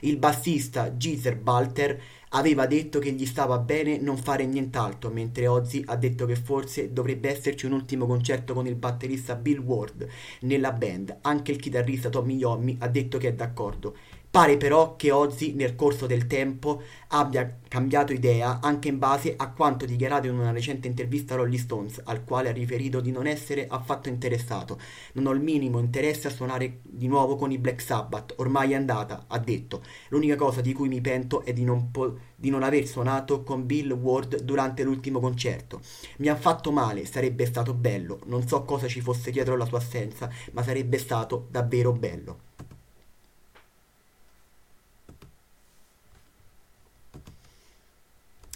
Il 0.00 0.18
bassista 0.18 0.96
Geezer 0.96 1.36
Balter 1.36 2.00
aveva 2.30 2.66
detto 2.66 2.98
che 2.98 3.12
gli 3.12 3.24
stava 3.24 3.58
bene 3.58 3.98
non 3.98 4.18
fare 4.18 4.44
nient'altro, 4.44 5.10
mentre 5.10 5.46
Ozzy 5.46 5.82
ha 5.86 5.96
detto 5.96 6.26
che 6.26 6.36
forse 6.36 6.92
dovrebbe 6.92 7.30
esserci 7.30 7.64
un 7.64 7.72
ultimo 7.72 8.06
concerto 8.06 8.52
con 8.52 8.66
il 8.66 8.74
batterista 8.74 9.34
Bill 9.34 9.60
Ward 9.60 10.06
nella 10.40 10.72
band. 10.72 11.16
Anche 11.22 11.52
il 11.52 11.58
chitarrista 11.58 12.10
Tommy 12.10 12.36
Yomi 12.36 12.76
ha 12.80 12.88
detto 12.88 13.16
che 13.16 13.28
è 13.28 13.32
d'accordo. 13.32 13.96
Pare 14.30 14.58
però 14.58 14.94
che 14.96 15.10
Ozzy 15.10 15.54
nel 15.54 15.74
corso 15.74 16.04
del 16.06 16.26
tempo 16.26 16.82
abbia 17.08 17.60
cambiato 17.66 18.12
idea 18.12 18.60
anche 18.60 18.88
in 18.88 18.98
base 18.98 19.32
a 19.34 19.50
quanto 19.50 19.86
dichiarato 19.86 20.26
in 20.26 20.38
una 20.38 20.50
recente 20.50 20.86
intervista 20.86 21.32
a 21.32 21.38
Rolling 21.38 21.58
Stones, 21.58 22.02
al 22.04 22.24
quale 22.24 22.50
ha 22.50 22.52
riferito 22.52 23.00
di 23.00 23.10
non 23.10 23.26
essere 23.26 23.66
affatto 23.66 24.10
interessato. 24.10 24.78
Non 25.14 25.26
ho 25.26 25.30
il 25.32 25.40
minimo 25.40 25.78
interesse 25.78 26.28
a 26.28 26.30
suonare 26.30 26.80
di 26.82 27.08
nuovo 27.08 27.36
con 27.36 27.50
i 27.52 27.58
Black 27.58 27.80
Sabbath, 27.80 28.34
ormai 28.36 28.72
è 28.72 28.74
andata, 28.74 29.24
ha 29.28 29.38
detto. 29.38 29.82
L'unica 30.10 30.36
cosa 30.36 30.60
di 30.60 30.74
cui 30.74 30.88
mi 30.88 31.00
pento 31.00 31.42
è 31.42 31.54
di 31.54 31.64
non, 31.64 31.90
po- 31.90 32.18
di 32.36 32.50
non 32.50 32.62
aver 32.62 32.86
suonato 32.86 33.42
con 33.42 33.64
Bill 33.64 33.92
Ward 33.92 34.42
durante 34.42 34.82
l'ultimo 34.82 35.20
concerto. 35.20 35.80
Mi 36.18 36.28
ha 36.28 36.36
fatto 36.36 36.70
male, 36.70 37.06
sarebbe 37.06 37.46
stato 37.46 37.72
bello, 37.72 38.20
non 38.26 38.46
so 38.46 38.62
cosa 38.64 38.88
ci 38.88 39.00
fosse 39.00 39.30
dietro 39.30 39.56
la 39.56 39.64
sua 39.64 39.78
assenza, 39.78 40.30
ma 40.52 40.62
sarebbe 40.62 40.98
stato 40.98 41.46
davvero 41.50 41.92
bello. 41.92 42.47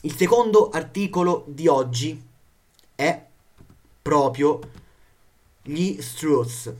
Il 0.05 0.17
secondo 0.17 0.69
articolo 0.71 1.45
di 1.47 1.69
oggi 1.69 2.21
è 2.97 3.25
proprio 4.03 4.59
gli 5.63 6.01
Struths. 6.03 6.73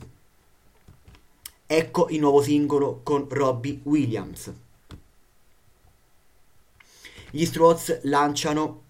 Ecco 1.65 2.09
il 2.09 2.19
nuovo 2.19 2.41
singolo 2.41 2.99
con 3.01 3.25
Robbie 3.29 3.79
Williams. 3.83 4.51
Gli 7.31 7.45
Struths 7.45 8.01
lanciano 8.03 8.81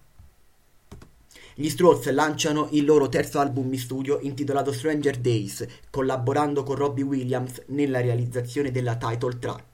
gli 1.56 1.68
Strokes 1.68 2.10
lanciano 2.10 2.66
il 2.72 2.84
loro 2.84 3.08
terzo 3.08 3.38
album 3.38 3.72
in 3.72 3.78
studio 3.78 4.18
intitolato 4.18 4.72
Stranger 4.72 5.16
Days, 5.16 5.64
collaborando 5.88 6.64
con 6.64 6.74
Robbie 6.74 7.04
Williams 7.04 7.62
nella 7.66 8.00
realizzazione 8.00 8.72
della 8.72 8.96
title 8.96 9.38
track. 9.38 9.73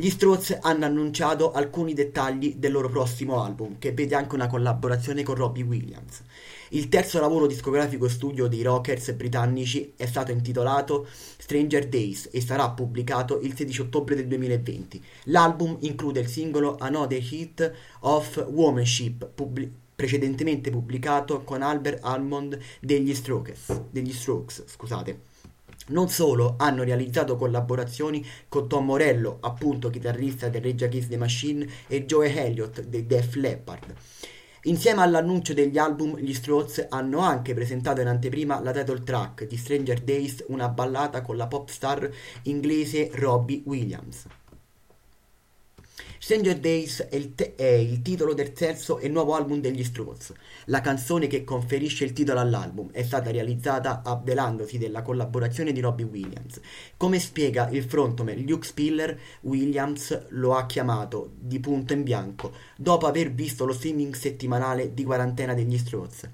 Gli 0.00 0.10
Strokes 0.10 0.56
hanno 0.60 0.84
annunciato 0.84 1.50
alcuni 1.50 1.92
dettagli 1.92 2.54
del 2.54 2.70
loro 2.70 2.88
prossimo 2.88 3.42
album, 3.42 3.80
che 3.80 3.90
vede 3.90 4.14
anche 4.14 4.36
una 4.36 4.46
collaborazione 4.46 5.24
con 5.24 5.34
Robbie 5.34 5.64
Williams. 5.64 6.22
Il 6.68 6.88
terzo 6.88 7.18
lavoro 7.18 7.48
discografico 7.48 8.08
studio 8.08 8.46
dei 8.46 8.62
rockers 8.62 9.10
britannici 9.14 9.94
è 9.96 10.06
stato 10.06 10.30
intitolato 10.30 11.08
Stranger 11.36 11.88
Days 11.88 12.28
e 12.30 12.40
sarà 12.40 12.70
pubblicato 12.70 13.40
il 13.40 13.56
16 13.56 13.80
ottobre 13.80 14.14
del 14.14 14.28
2020. 14.28 15.02
L'album 15.24 15.78
include 15.80 16.20
il 16.20 16.28
singolo 16.28 16.76
Another 16.78 17.20
Hit 17.20 17.72
of 18.02 18.46
Womanship, 18.48 19.26
pubblic- 19.34 19.72
precedentemente 19.96 20.70
pubblicato 20.70 21.42
con 21.42 21.60
Albert 21.60 22.04
Almond 22.04 22.56
degli 22.78 23.12
Strokes. 23.12 23.80
Degli 23.90 24.12
Strokes 24.12 24.62
scusate. 24.68 25.27
Non 25.88 26.08
solo, 26.08 26.54
hanno 26.58 26.82
realizzato 26.82 27.36
collaborazioni 27.36 28.24
con 28.48 28.68
Tom 28.68 28.86
Morello, 28.86 29.38
appunto 29.40 29.88
chitarrista 29.88 30.48
del 30.48 30.62
Rage 30.62 30.84
Against 30.84 31.08
the 31.08 31.16
Machine, 31.16 31.66
e 31.86 32.04
Joe 32.04 32.34
Elliott 32.34 32.82
dei 32.82 33.06
Def 33.06 33.34
Leppard. 33.36 33.94
Insieme 34.62 35.02
all'annuncio 35.02 35.54
degli 35.54 35.78
album, 35.78 36.18
gli 36.18 36.34
Strokes 36.34 36.86
hanno 36.90 37.20
anche 37.20 37.54
presentato 37.54 38.00
in 38.00 38.08
anteprima 38.08 38.60
la 38.60 38.72
title 38.72 39.02
track 39.02 39.46
di 39.46 39.56
Stranger 39.56 40.00
Days, 40.00 40.44
una 40.48 40.68
ballata 40.68 41.22
con 41.22 41.36
la 41.36 41.46
pop 41.46 41.68
star 41.68 42.10
inglese 42.42 43.10
Robbie 43.14 43.62
Williams. 43.64 44.26
Stranger 46.20 46.58
Days 46.58 47.06
è 47.08 47.14
il, 47.14 47.34
te- 47.36 47.54
è 47.54 47.64
il, 47.64 48.02
titolo 48.02 48.34
del 48.34 48.52
terzo 48.52 48.98
e 48.98 49.08
nuovo 49.08 49.34
album 49.34 49.60
degli 49.60 49.84
Strokes. 49.84 50.32
La 50.64 50.80
canzone 50.80 51.28
che 51.28 51.44
conferisce 51.44 52.04
il 52.04 52.12
titolo 52.12 52.40
all'album 52.40 52.90
è 52.90 53.04
stata 53.04 53.30
realizzata 53.30 54.02
avvelandosi 54.04 54.78
della 54.78 55.02
collaborazione 55.02 55.70
di 55.70 55.80
Robbie 55.80 56.06
Williams. 56.06 56.60
Come 56.96 57.20
spiega 57.20 57.68
il 57.68 57.84
frontman 57.84 58.44
Luke 58.46 58.66
Spiller, 58.66 59.16
Williams 59.42 60.26
lo 60.30 60.56
ha 60.56 60.66
chiamato 60.66 61.30
di 61.38 61.60
punto 61.60 61.92
in 61.92 62.02
bianco 62.02 62.52
dopo 62.76 63.06
aver 63.06 63.32
visto 63.32 63.64
lo 63.64 63.72
streaming 63.72 64.14
settimanale 64.14 64.92
di 64.92 65.04
quarantena 65.04 65.54
degli 65.54 65.78
Strokes. 65.78 66.28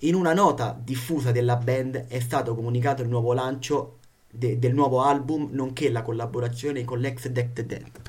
In 0.00 0.14
una 0.14 0.34
nota 0.34 0.78
diffusa 0.78 1.32
della 1.32 1.56
band 1.56 2.08
è 2.08 2.20
stato 2.20 2.54
comunicato 2.54 3.00
il 3.00 3.08
nuovo 3.08 3.32
lancio 3.32 4.00
de- 4.30 4.58
del 4.58 4.74
nuovo 4.74 5.00
album 5.00 5.48
nonché 5.52 5.88
la 5.88 6.02
collaborazione 6.02 6.84
con 6.84 6.98
l'ex 6.98 7.28
Decked 7.28 7.64
Dead. 7.64 8.03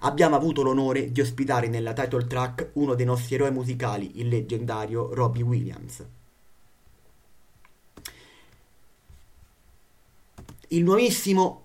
Abbiamo 0.00 0.36
avuto 0.36 0.62
l'onore 0.62 1.10
di 1.10 1.20
ospitare 1.20 1.68
nella 1.68 1.92
title 1.92 2.26
track 2.26 2.70
uno 2.74 2.94
dei 2.94 3.04
nostri 3.04 3.34
eroi 3.34 3.50
musicali, 3.50 4.20
il 4.20 4.28
leggendario 4.28 5.12
Robbie 5.12 5.42
Williams. 5.42 6.06
Il 10.68 10.84
nuovissimo, 10.84 11.64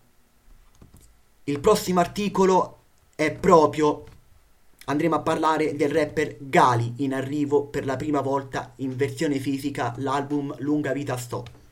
il 1.43 1.59
prossimo 1.59 1.99
articolo 1.99 2.77
è 3.15 3.31
proprio, 3.31 4.05
andremo 4.85 5.15
a 5.15 5.21
parlare 5.21 5.75
del 5.75 5.91
rapper 5.91 6.37
Gali 6.39 6.93
in 6.97 7.13
arrivo 7.13 7.65
per 7.65 7.85
la 7.85 7.97
prima 7.97 8.21
volta 8.21 8.73
in 8.77 8.95
versione 8.95 9.39
fisica 9.39 9.93
l'album 9.97 10.55
Lunga 10.59 10.93
Vita 10.93 11.17
Sto. 11.17 11.62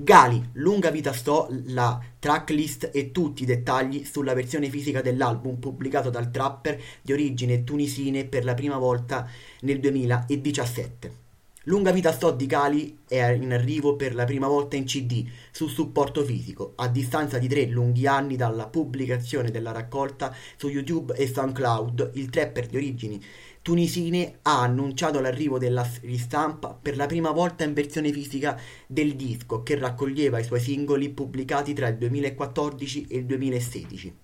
Gali, 0.00 0.50
lunga 0.52 0.90
vita 0.90 1.12
sto, 1.12 1.48
la 1.66 2.00
tracklist 2.20 2.90
e 2.92 3.10
tutti 3.10 3.42
i 3.42 3.46
dettagli 3.46 4.04
sulla 4.04 4.32
versione 4.32 4.68
fisica 4.68 5.02
dell'album 5.02 5.56
pubblicato 5.56 6.08
dal 6.08 6.30
trapper 6.30 6.80
di 7.02 7.12
origine 7.12 7.64
tunisine 7.64 8.24
per 8.24 8.44
la 8.44 8.54
prima 8.54 8.78
volta 8.78 9.28
nel 9.62 9.80
2017. 9.80 11.26
Lunga 11.64 11.90
vita 11.90 12.12
sto 12.12 12.30
di 12.30 12.46
Gali 12.46 13.00
è 13.08 13.22
in 13.32 13.52
arrivo 13.52 13.96
per 13.96 14.14
la 14.14 14.24
prima 14.24 14.46
volta 14.46 14.76
in 14.76 14.84
CD 14.84 15.26
su 15.50 15.66
supporto 15.66 16.24
fisico, 16.24 16.74
a 16.76 16.86
distanza 16.86 17.38
di 17.38 17.48
tre 17.48 17.66
lunghi 17.66 18.06
anni 18.06 18.36
dalla 18.36 18.68
pubblicazione 18.68 19.50
della 19.50 19.72
raccolta 19.72 20.34
su 20.56 20.68
YouTube 20.68 21.14
e 21.14 21.26
SoundCloud. 21.26 22.12
Il 22.14 22.30
trapper 22.30 22.68
di 22.68 22.76
origini 22.76 23.22
tunisine 23.62 24.38
ha 24.42 24.62
annunciato 24.62 25.20
l'arrivo 25.20 25.58
della 25.58 25.88
ristampa 26.02 26.78
per 26.80 26.96
la 26.96 27.06
prima 27.06 27.30
volta 27.30 27.64
in 27.64 27.74
versione 27.74 28.12
fisica 28.12 28.58
del 28.86 29.14
disco 29.14 29.62
che 29.62 29.78
raccoglieva 29.78 30.38
i 30.38 30.44
suoi 30.44 30.60
singoli 30.60 31.10
pubblicati 31.10 31.72
tra 31.74 31.88
il 31.88 31.96
2014 31.96 33.06
e 33.08 33.16
il 33.18 33.26
2016. 33.26 34.14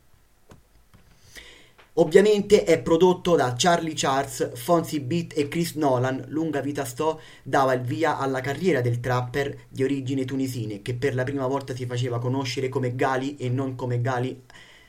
Ovviamente 1.97 2.64
è 2.64 2.83
prodotto 2.83 3.37
da 3.37 3.55
Charlie 3.57 3.92
Charles, 3.94 4.51
Fonzie 4.55 5.01
Beat 5.01 5.37
e 5.37 5.47
Chris 5.47 5.75
Nolan. 5.75 6.25
Lunga 6.29 6.61
vita 6.61 6.85
sto 6.85 7.20
dava 7.44 7.73
il 7.73 7.83
via 7.83 8.18
alla 8.18 8.40
carriera 8.40 8.81
del 8.81 8.99
trapper 8.99 9.66
di 9.68 9.85
origine 9.85 10.25
tunisine 10.25 10.83
che 10.83 10.94
per 10.94 11.14
la 11.14 11.23
prima 11.23 11.47
volta 11.47 11.73
si 11.73 11.87
faceva 11.87 12.18
conoscere 12.18 12.68
come 12.68 12.97
Gali 12.97 13.37
e 13.37 13.49
non 13.49 13.77
come 13.77 14.01
Gali 14.01 14.42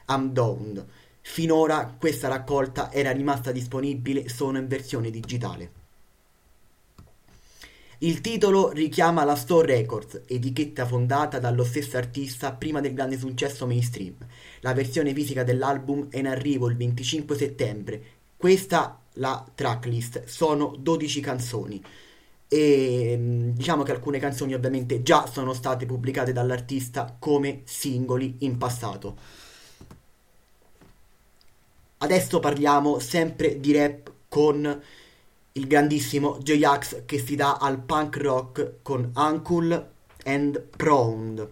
Amdound. 0.05 0.85
Finora 1.27 1.93
questa 1.99 2.29
raccolta 2.29 2.93
era 2.93 3.11
rimasta 3.11 3.51
disponibile 3.51 4.29
solo 4.29 4.57
in 4.57 4.67
versione 4.67 5.09
digitale. 5.09 5.71
Il 7.97 8.21
titolo 8.21 8.69
richiama 8.69 9.25
la 9.25 9.35
Store 9.35 9.65
Records, 9.65 10.21
etichetta 10.27 10.85
fondata 10.85 11.39
dallo 11.39 11.65
stesso 11.65 11.97
artista 11.97 12.53
prima 12.53 12.79
del 12.79 12.93
grande 12.93 13.17
successo 13.17 13.65
mainstream. 13.65 14.15
La 14.61 14.73
versione 14.73 15.13
fisica 15.13 15.43
dell'album 15.43 16.09
è 16.09 16.19
in 16.19 16.27
arrivo 16.27 16.69
il 16.69 16.77
25 16.77 17.35
settembre. 17.35 18.03
Questa 18.37 19.01
la 19.13 19.45
tracklist, 19.53 20.25
sono 20.25 20.75
12 20.77 21.19
canzoni 21.19 21.83
e 22.47 23.15
mm, 23.17 23.49
diciamo 23.49 23.83
che 23.83 23.91
alcune 23.91 24.19
canzoni 24.19 24.53
ovviamente 24.53 25.01
già 25.01 25.25
sono 25.25 25.53
state 25.53 25.85
pubblicate 25.85 26.31
dall'artista 26.31 27.17
come 27.19 27.61
singoli 27.65 28.37
in 28.39 28.57
passato. 28.57 29.17
Adesso 32.05 32.39
parliamo 32.39 32.99
sempre 32.99 33.59
di 33.59 33.75
rap 33.75 34.11
con 34.29 34.81
il 35.53 35.65
grandissimo 35.65 36.37
J-Ax 36.37 37.01
che 37.07 37.17
si 37.17 37.35
dà 37.35 37.57
al 37.57 37.79
punk 37.81 38.17
rock 38.17 38.73
con 38.83 39.11
Uncle 39.15 39.91
and 40.25 40.67
Proud. 40.77 41.51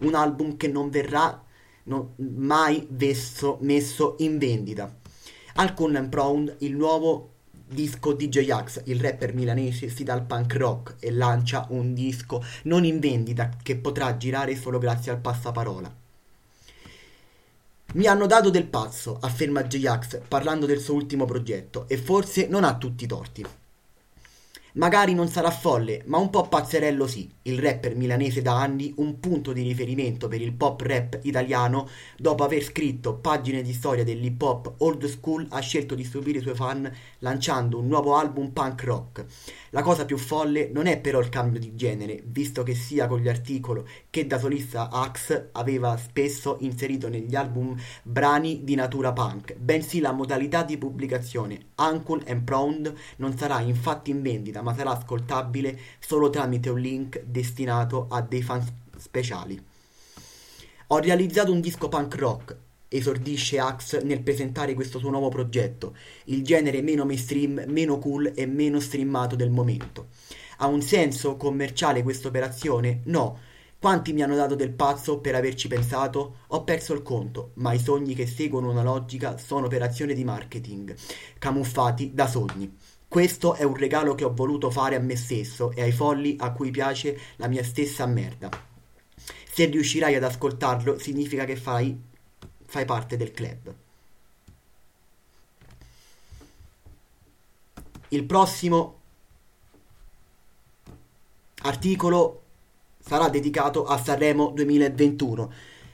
Un 0.00 0.14
album 0.14 0.56
che 0.56 0.68
non 0.68 0.88
verrà 0.88 1.44
non, 1.82 2.14
mai 2.16 2.86
vesso, 2.88 3.58
messo 3.60 4.14
in 4.20 4.38
vendita. 4.38 4.90
Uncle 5.56 5.98
and 5.98 6.08
Proud, 6.08 6.56
il 6.60 6.74
nuovo 6.74 7.32
disco 7.68 8.14
di 8.14 8.30
J-Ax, 8.30 8.84
il 8.86 9.02
rapper 9.02 9.34
milanese, 9.34 9.90
si 9.90 10.02
dà 10.02 10.14
al 10.14 10.24
punk 10.24 10.54
rock 10.54 10.94
e 10.98 11.10
lancia 11.10 11.66
un 11.68 11.92
disco 11.92 12.42
non 12.62 12.86
in 12.86 13.00
vendita 13.00 13.50
che 13.62 13.76
potrà 13.76 14.16
girare 14.16 14.56
solo 14.56 14.78
grazie 14.78 15.12
al 15.12 15.18
passaparola. 15.18 16.04
Mi 17.96 18.06
hanno 18.06 18.26
dato 18.26 18.50
del 18.50 18.66
pazzo, 18.66 19.16
afferma 19.18 19.64
J-Ax 19.64 20.20
parlando 20.28 20.66
del 20.66 20.80
suo 20.80 20.92
ultimo 20.92 21.24
progetto, 21.24 21.88
e 21.88 21.96
forse 21.96 22.46
non 22.46 22.62
ha 22.62 22.76
tutti 22.76 23.04
i 23.04 23.06
torti. 23.06 23.46
Magari 24.76 25.14
non 25.14 25.28
sarà 25.28 25.50
folle, 25.50 26.02
ma 26.04 26.18
un 26.18 26.28
po' 26.28 26.48
pazzerello 26.48 27.06
sì, 27.06 27.30
il 27.42 27.58
rapper 27.58 27.96
milanese 27.96 28.42
da 28.42 28.60
anni 28.60 28.92
un 28.98 29.20
punto 29.20 29.54
di 29.54 29.62
riferimento 29.62 30.28
per 30.28 30.42
il 30.42 30.52
pop 30.52 30.82
rap 30.82 31.20
italiano, 31.22 31.88
dopo 32.18 32.44
aver 32.44 32.62
scritto 32.62 33.14
pagine 33.14 33.62
di 33.62 33.72
storia 33.72 34.04
dell'hip 34.04 34.42
hop 34.42 34.74
old 34.78 35.06
school 35.06 35.46
ha 35.48 35.60
scelto 35.60 35.94
di 35.94 36.04
stupire 36.04 36.40
i 36.40 36.42
suoi 36.42 36.54
fan 36.54 36.92
lanciando 37.20 37.78
un 37.78 37.86
nuovo 37.86 38.16
album 38.16 38.50
punk 38.50 38.84
rock. 38.84 39.24
La 39.70 39.80
cosa 39.80 40.04
più 40.04 40.18
folle 40.18 40.68
non 40.70 40.86
è 40.86 41.00
però 41.00 41.20
il 41.20 41.30
cambio 41.30 41.58
di 41.58 41.74
genere, 41.74 42.22
visto 42.26 42.62
che 42.62 42.74
sia 42.74 43.06
con 43.06 43.20
gli 43.20 43.28
articoli 43.28 43.82
che 44.10 44.26
da 44.26 44.38
solista 44.38 44.90
Axe 44.90 45.48
aveva 45.52 45.96
spesso 45.96 46.58
inserito 46.60 47.08
negli 47.08 47.34
album 47.34 47.74
brani 48.02 48.62
di 48.62 48.74
natura 48.74 49.14
punk, 49.14 49.56
bensì 49.56 50.00
la 50.00 50.12
modalità 50.12 50.62
di 50.64 50.76
pubblicazione. 50.76 51.68
Uncle 51.76 52.24
and 52.26 52.42
Proud 52.42 52.94
non 53.16 53.36
sarà 53.38 53.60
infatti 53.60 54.10
in 54.10 54.20
vendita, 54.20 54.64
ma 54.66 54.74
sarà 54.74 54.90
ascoltabile 54.90 55.78
solo 56.00 56.28
tramite 56.28 56.70
un 56.70 56.80
link 56.80 57.22
destinato 57.22 58.08
a 58.10 58.20
dei 58.20 58.42
fan 58.42 58.66
speciali. 58.96 59.64
Ho 60.88 60.98
realizzato 60.98 61.52
un 61.52 61.60
disco 61.60 61.88
punk 61.88 62.16
rock, 62.16 62.56
esordisce 62.88 63.60
Axe 63.60 64.00
nel 64.02 64.22
presentare 64.22 64.74
questo 64.74 64.98
suo 64.98 65.10
nuovo 65.10 65.28
progetto, 65.28 65.94
il 66.24 66.42
genere 66.42 66.82
meno 66.82 67.04
mainstream, 67.04 67.62
meno 67.68 68.00
cool 68.00 68.32
e 68.34 68.44
meno 68.46 68.80
streamato 68.80 69.36
del 69.36 69.50
momento. 69.50 70.08
Ha 70.58 70.66
un 70.66 70.82
senso 70.82 71.36
commerciale 71.36 72.02
questa 72.02 72.26
operazione? 72.26 73.02
No. 73.04 73.38
Quanti 73.78 74.12
mi 74.12 74.22
hanno 74.22 74.34
dato 74.34 74.56
del 74.56 74.72
pazzo 74.72 75.20
per 75.20 75.36
averci 75.36 75.68
pensato? 75.68 76.38
Ho 76.48 76.64
perso 76.64 76.92
il 76.92 77.02
conto, 77.02 77.52
ma 77.54 77.72
i 77.72 77.78
sogni 77.78 78.14
che 78.14 78.26
seguono 78.26 78.70
una 78.70 78.82
logica 78.82 79.38
sono 79.38 79.66
operazioni 79.66 80.12
di 80.12 80.24
marketing, 80.24 80.96
camuffati 81.38 82.12
da 82.12 82.26
sogni. 82.26 82.85
Questo 83.08 83.54
è 83.54 83.62
un 83.62 83.76
regalo 83.76 84.14
che 84.14 84.24
ho 84.24 84.34
voluto 84.34 84.70
fare 84.70 84.96
a 84.96 85.00
me 85.00 85.16
stesso 85.16 85.70
e 85.72 85.82
ai 85.82 85.92
folli 85.92 86.36
a 86.38 86.52
cui 86.52 86.70
piace 86.70 87.18
la 87.36 87.48
mia 87.48 87.64
stessa 87.64 88.06
merda. 88.06 88.50
Se 89.50 89.64
riuscirai 89.64 90.14
ad 90.14 90.24
ascoltarlo, 90.24 90.98
significa 90.98 91.44
che 91.44 91.56
fai 91.56 92.14
fai 92.66 92.84
parte 92.84 93.16
del 93.16 93.32
club. 93.32 93.74
Il 98.08 98.24
prossimo 98.24 99.00
articolo 101.62 102.42
sarà 102.98 103.28
dedicato 103.28 103.86
a 103.86 103.96
Sanremo 104.02 104.50
2021. 104.50 105.52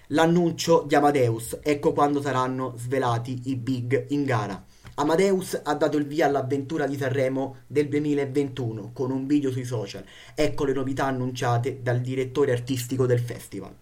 L'annuncio 0.09 0.83
di 0.87 0.95
Amadeus, 0.95 1.59
ecco 1.63 1.93
quando 1.93 2.21
saranno 2.21 2.75
svelati 2.77 3.43
i 3.45 3.57
big 3.57 4.07
in 4.09 4.25
gara. 4.25 4.63
Amadeus 5.03 5.61
ha 5.65 5.75
dato 5.75 5.97
il 5.97 6.07
via 6.07 6.27
all'avventura 6.27 6.87
di 6.87 6.97
Sanremo 6.97 7.57
del 7.67 7.89
2021 7.89 8.93
con 8.93 9.11
un 9.11 9.27
video 9.27 9.51
sui 9.51 9.65
social. 9.65 10.05
Ecco 10.33 10.65
le 10.65 10.73
novità 10.73 11.07
annunciate 11.07 11.83
dal 11.83 12.01
direttore 12.01 12.53
artistico 12.53 13.05
del 13.05 13.19
festival. 13.19 13.75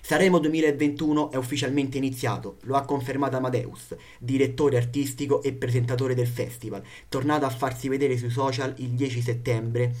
Sanremo 0.00 0.38
2021 0.38 1.30
è 1.30 1.36
ufficialmente 1.36 1.98
iniziato, 1.98 2.56
lo 2.62 2.76
ha 2.76 2.86
confermato 2.86 3.36
Amadeus, 3.36 3.94
direttore 4.18 4.78
artistico 4.78 5.42
e 5.42 5.52
presentatore 5.52 6.14
del 6.14 6.26
festival, 6.26 6.82
tornato 7.10 7.44
a 7.44 7.50
farsi 7.50 7.88
vedere 7.88 8.16
sui 8.16 8.30
social 8.30 8.72
il 8.78 8.92
10 8.92 9.20
settembre 9.20 9.94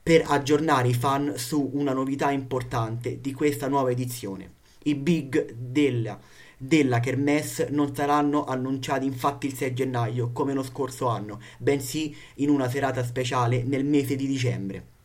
per 0.00 0.26
aggiornare 0.28 0.86
i 0.86 0.94
fan 0.94 1.36
su 1.36 1.70
una 1.74 1.92
novità 1.92 2.30
importante 2.30 3.20
di 3.20 3.32
questa 3.32 3.66
nuova 3.66 3.90
edizione. 3.90 4.52
I 4.84 4.94
big 4.94 5.54
della, 5.54 6.20
della 6.58 6.98
Kermesse 6.98 7.68
non 7.70 7.94
saranno 7.94 8.44
annunciati 8.44 9.06
infatti 9.06 9.46
il 9.46 9.54
6 9.54 9.72
gennaio 9.74 10.30
come 10.32 10.52
lo 10.52 10.64
scorso 10.64 11.06
anno, 11.06 11.40
bensì 11.56 12.14
in 12.36 12.50
una 12.50 12.68
serata 12.68 13.04
speciale 13.04 13.62
nel 13.62 13.84
mese 13.84 14.16
di 14.16 14.26
dicembre. 14.26 14.96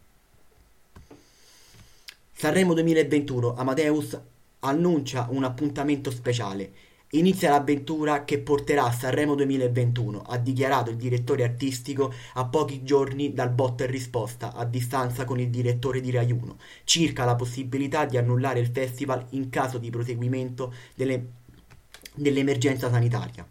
Sanremo 2.34 2.74
2021 2.74 3.54
Amadeus 3.56 4.20
annuncia 4.62 5.28
un 5.30 5.44
appuntamento 5.44 6.10
speciale. 6.10 6.72
Inizia 7.14 7.52
l'avventura 7.52 8.24
che 8.26 8.40
porterà 8.40 8.86
a 8.86 8.92
Sanremo 8.92 9.36
2021, 9.36 10.24
ha 10.24 10.38
dichiarato 10.40 10.90
il 10.90 10.98
direttore 10.98 11.44
artistico 11.44 12.12
a 12.34 12.46
pochi 12.46 12.82
giorni 12.84 13.34
dal 13.34 13.52
botto 13.52 13.84
e 13.84 13.86
risposta 13.86 14.52
a 14.52 14.66
distanza 14.66 15.24
con 15.24 15.40
il 15.40 15.52
direttore 15.52 16.02
di 16.02 16.10
Rai 16.10 16.32
1, 16.32 16.58
circa 16.86 17.24
la 17.24 17.36
possibilità 17.36 18.06
di 18.06 18.18
annullare 18.18 18.60
il 18.60 18.72
festival 18.74 19.28
in 19.30 19.50
caso 19.50 19.78
di 19.78 19.92
proseguimento 19.92 20.74
delle, 20.96 21.24
dell'emergenza 22.14 22.90
sanitaria. 22.90 23.48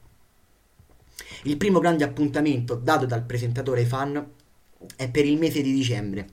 Il 1.44 1.56
primo 1.56 1.80
grande 1.80 2.04
appuntamento 2.04 2.74
dato 2.74 3.06
dal 3.06 3.24
presentatore 3.24 3.80
ai 3.80 3.86
fan 3.86 4.30
è 4.96 5.10
per 5.10 5.24
il 5.24 5.38
mese 5.38 5.62
di 5.62 5.72
dicembre, 5.72 6.26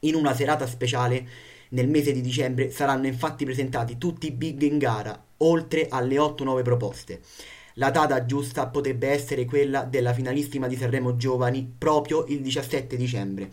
in 0.00 0.14
una 0.14 0.34
serata 0.34 0.66
speciale 0.66 1.28
nel 1.70 1.88
mese 1.88 2.12
di 2.12 2.20
dicembre 2.20 2.70
saranno 2.70 3.06
infatti 3.06 3.44
presentati 3.44 3.98
tutti 3.98 4.26
i 4.26 4.32
big 4.32 4.62
in 4.62 4.78
gara, 4.78 5.22
oltre 5.38 5.86
alle 5.88 6.18
8 6.18 6.44
nuove 6.44 6.62
proposte. 6.62 7.20
La 7.74 7.90
data 7.90 8.24
giusta 8.24 8.66
potrebbe 8.66 9.08
essere 9.08 9.44
quella 9.44 9.84
della 9.84 10.12
finalissima 10.12 10.66
di 10.66 10.76
Sanremo 10.76 11.16
Giovani 11.16 11.72
proprio 11.78 12.24
il 12.26 12.40
17 12.40 12.96
dicembre. 12.96 13.50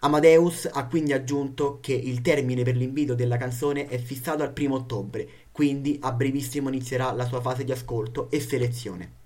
Amadeus 0.00 0.68
ha 0.70 0.86
quindi 0.86 1.12
aggiunto 1.12 1.78
che 1.80 1.94
il 1.94 2.22
termine 2.22 2.64
per 2.64 2.76
l'invito 2.76 3.14
della 3.14 3.36
canzone 3.36 3.86
è 3.86 3.98
fissato 3.98 4.42
al 4.42 4.52
1 4.56 4.74
ottobre, 4.74 5.28
quindi 5.52 5.98
a 6.00 6.12
brevissimo 6.12 6.70
inizierà 6.70 7.12
la 7.12 7.26
sua 7.26 7.40
fase 7.40 7.64
di 7.64 7.72
ascolto 7.72 8.30
e 8.30 8.40
selezione. 8.40 9.20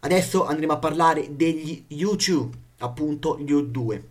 Adesso 0.00 0.46
andremo 0.46 0.74
a 0.74 0.78
parlare 0.78 1.34
degli 1.34 1.84
U2, 1.90 2.48
appunto 2.78 3.38
gli 3.38 3.52
U2. 3.52 4.02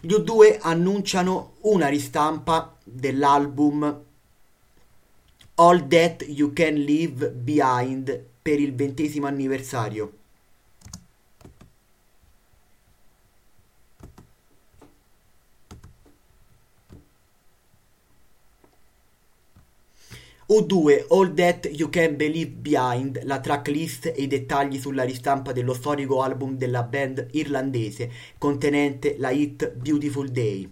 Gli 0.00 0.12
U2 0.12 0.58
annunciano 0.60 1.54
una 1.62 1.88
ristampa 1.88 2.76
dell'album 2.84 4.02
All 5.54 5.88
That 5.88 6.26
You 6.28 6.52
Can 6.52 6.74
Leave 6.74 7.30
Behind 7.30 8.22
per 8.42 8.60
il 8.60 8.74
ventesimo 8.74 9.26
anniversario. 9.26 10.23
U2 20.46 21.06
All 21.08 21.32
That 21.32 21.70
You 21.72 21.88
Can 21.88 22.16
Believe 22.16 22.50
Behind, 22.50 23.18
la 23.24 23.40
tracklist 23.40 24.06
e 24.06 24.14
i 24.18 24.26
dettagli 24.26 24.78
sulla 24.78 25.02
ristampa 25.02 25.52
dello 25.52 25.72
storico 25.72 26.20
album 26.20 26.58
della 26.58 26.82
band 26.82 27.28
irlandese, 27.30 28.10
contenente 28.36 29.16
la 29.18 29.30
hit 29.30 29.72
Beautiful 29.72 30.28
Day. 30.28 30.70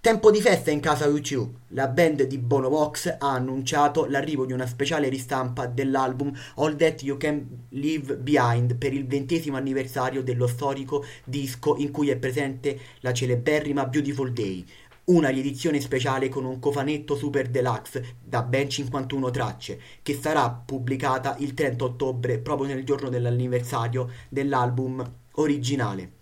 Tempo 0.00 0.32
di 0.32 0.40
festa 0.40 0.72
in 0.72 0.80
casa 0.80 1.06
U2. 1.06 1.48
La 1.68 1.86
band 1.86 2.22
di 2.22 2.38
Bono 2.38 2.68
Vox 2.68 3.06
ha 3.06 3.32
annunciato 3.32 4.06
l'arrivo 4.06 4.46
di 4.46 4.52
una 4.52 4.66
speciale 4.66 5.08
ristampa 5.08 5.66
dell'album 5.66 6.32
All 6.56 6.74
That 6.76 7.02
You 7.02 7.18
Can 7.18 7.66
Leave 7.70 8.16
Behind 8.16 8.76
per 8.76 8.94
il 8.94 9.06
ventesimo 9.06 9.56
anniversario 9.56 10.24
dello 10.24 10.48
storico 10.48 11.04
disco 11.24 11.76
in 11.76 11.92
cui 11.92 12.10
è 12.10 12.16
presente 12.16 12.78
la 13.00 13.12
celeberrima 13.12 13.86
Beautiful 13.86 14.32
Day, 14.32 14.64
una 15.08 15.28
riedizione 15.28 15.80
speciale 15.80 16.28
con 16.28 16.44
un 16.44 16.58
cofanetto 16.58 17.16
super 17.16 17.48
deluxe 17.48 18.16
da 18.22 18.42
ben 18.42 18.68
51 18.68 19.30
tracce, 19.30 19.80
che 20.02 20.14
sarà 20.14 20.50
pubblicata 20.50 21.36
il 21.38 21.54
30 21.54 21.84
ottobre 21.84 22.38
proprio 22.38 22.68
nel 22.68 22.84
giorno 22.84 23.08
dell'anniversario 23.08 24.10
dell'album 24.28 25.12
originale. 25.32 26.12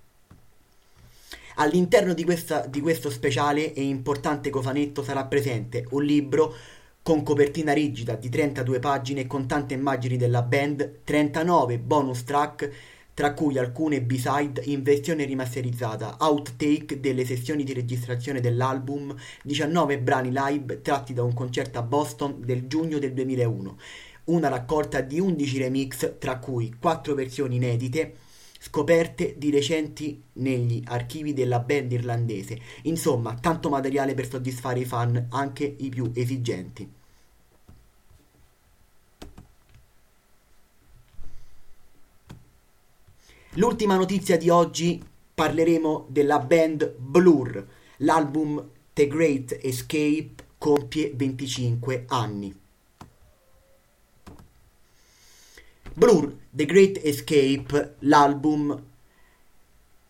All'interno 1.56 2.12
di, 2.12 2.22
questa, 2.22 2.66
di 2.66 2.80
questo 2.80 3.08
speciale 3.08 3.72
e 3.72 3.82
importante 3.82 4.50
cofanetto 4.50 5.02
sarà 5.02 5.24
presente 5.24 5.86
un 5.90 6.04
libro 6.04 6.54
con 7.02 7.22
copertina 7.22 7.72
rigida 7.72 8.14
di 8.14 8.28
32 8.28 8.78
pagine 8.78 9.26
con 9.26 9.46
tante 9.46 9.74
immagini 9.74 10.16
della 10.16 10.42
band, 10.42 11.02
39 11.04 11.78
bonus 11.78 12.24
track 12.24 12.70
tra 13.16 13.32
cui 13.32 13.56
alcune 13.56 14.02
B-side 14.02 14.60
in 14.66 14.82
versione 14.82 15.24
rimasterizzata, 15.24 16.16
outtake 16.18 17.00
delle 17.00 17.24
sessioni 17.24 17.64
di 17.64 17.72
registrazione 17.72 18.42
dell'album, 18.42 19.16
19 19.42 20.00
brani 20.00 20.30
live 20.30 20.82
tratti 20.82 21.14
da 21.14 21.22
un 21.22 21.32
concerto 21.32 21.78
a 21.78 21.82
Boston 21.82 22.42
del 22.44 22.66
giugno 22.66 22.98
del 22.98 23.14
2001, 23.14 23.78
una 24.24 24.48
raccolta 24.48 25.00
di 25.00 25.18
11 25.18 25.58
remix 25.58 26.18
tra 26.18 26.38
cui 26.38 26.76
4 26.78 27.14
versioni 27.14 27.56
inedite 27.56 28.16
scoperte 28.60 29.34
di 29.38 29.50
recenti 29.50 30.22
negli 30.34 30.82
archivi 30.84 31.32
della 31.32 31.60
band 31.60 31.92
irlandese. 31.92 32.60
Insomma, 32.82 33.32
tanto 33.40 33.70
materiale 33.70 34.12
per 34.12 34.28
soddisfare 34.28 34.80
i 34.80 34.84
fan, 34.84 35.28
anche 35.30 35.76
i 35.78 35.88
più 35.88 36.10
esigenti. 36.14 36.95
L'ultima 43.56 43.96
notizia 43.96 44.36
di 44.36 44.50
oggi 44.50 45.02
parleremo 45.34 46.08
della 46.10 46.40
band 46.40 46.94
Blur. 46.98 47.66
L'album 47.98 48.62
The 48.92 49.06
Great 49.06 49.58
Escape 49.62 50.34
compie 50.58 51.12
25 51.14 52.04
anni. 52.08 52.54
Blur, 55.94 56.36
The 56.50 56.66
Great 56.66 57.00
Escape, 57.02 57.94
l'album 58.00 58.82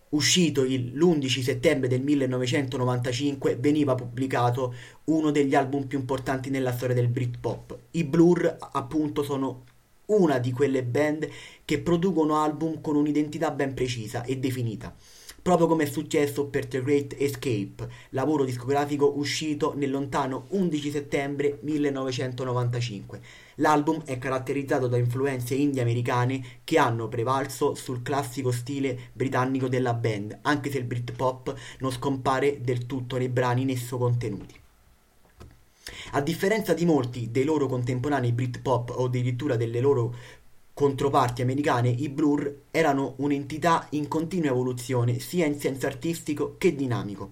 uscito 0.09 0.63
l'11 0.63 1.41
settembre 1.41 1.87
del 1.87 2.03
1995, 2.03 3.55
veniva 3.61 3.95
pubblicato 3.95 4.75
uno 5.05 5.31
degli 5.31 5.55
album 5.55 5.87
più 5.87 6.01
importanti 6.01 6.51
nella 6.51 6.73
storia 6.73 6.97
del 6.97 7.07
Britpop. 7.07 7.79
I 7.93 8.03
Blur, 8.03 8.57
appunto, 8.73 9.23
sono 9.23 9.63
una 10.07 10.39
di 10.39 10.53
quelle 10.53 10.83
band 10.83 11.29
che 11.65 11.81
producono 11.81 12.37
album 12.37 12.81
con 12.81 12.97
un'identità 12.97 13.51
ben 13.51 13.75
precisa 13.75 14.23
e 14.25 14.37
definita, 14.37 14.95
proprio 15.43 15.67
come 15.67 15.85
è 15.85 15.87
successo 15.87 16.47
per 16.47 16.67
The 16.67 16.83
Great 16.83 17.15
Escape, 17.19 17.89
lavoro 18.11 18.45
discografico 18.45 19.13
uscito 19.17 19.75
nel 19.77 19.91
lontano 19.91 20.47
11 20.49 20.91
settembre 20.91 21.59
1995. 21.63 23.21
L'album 23.57 24.03
è 24.05 24.19
caratterizzato 24.19 24.87
da 24.87 24.97
influenze 24.97 25.55
indie 25.55 25.83
americane 25.83 26.61
che 26.65 26.79
hanno 26.79 27.09
prevalso 27.09 27.75
sul 27.75 28.03
classico 28.03 28.51
stile 28.51 29.11
britannico 29.13 29.69
della 29.69 29.95
band, 29.95 30.39
anche 30.43 30.71
se 30.71 30.79
il 30.79 30.85
Britpop 30.85 31.55
non 31.79 31.93
scompare 31.93 32.61
del 32.61 32.87
tutto 32.87 33.17
nei 33.17 33.29
brani 33.29 33.63
in 33.63 33.71
esso 33.71 33.99
contenuti. 33.99 34.65
A 36.13 36.21
differenza 36.21 36.75
di 36.75 36.85
molti 36.85 37.31
dei 37.31 37.45
loro 37.45 37.67
contemporanei 37.67 38.33
Britpop 38.33 38.91
o 38.97 39.05
addirittura 39.05 39.57
delle 39.57 39.81
loro 39.81 40.15
controparti 40.75 41.43
americane, 41.43 41.89
i 41.89 42.09
Blur 42.09 42.63
erano 42.71 43.15
un'entità 43.19 43.87
in 43.91 44.09
continua 44.09 44.51
evoluzione 44.51 45.19
sia 45.21 45.47
in 45.47 45.59
senso 45.59 45.87
artistico 45.87 46.57
che 46.59 46.75
dinamico. 46.75 47.31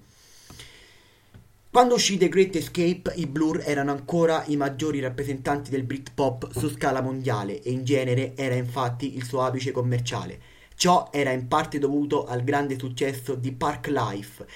Quando 1.71 1.95
uscì 1.95 2.17
The 2.17 2.29
Great 2.29 2.55
Escape, 2.55 3.13
i 3.17 3.27
Blur 3.27 3.61
erano 3.65 3.91
ancora 3.91 4.45
i 4.47 4.57
maggiori 4.57 5.01
rappresentanti 5.01 5.71
del 5.71 5.83
Britpop 5.83 6.57
su 6.57 6.71
scala 6.71 7.03
mondiale 7.03 7.61
e 7.61 7.73
in 7.73 7.85
genere 7.85 8.37
era 8.37 8.55
infatti 8.55 9.17
il 9.17 9.25
suo 9.25 9.43
apice 9.43 9.73
commerciale. 9.73 10.41
Ciò 10.77 11.09
era 11.13 11.33
in 11.33 11.49
parte 11.49 11.79
dovuto 11.79 12.27
al 12.27 12.45
grande 12.45 12.79
successo 12.79 13.35
di 13.35 13.51
Park 13.51 13.89
Life, 13.89 14.47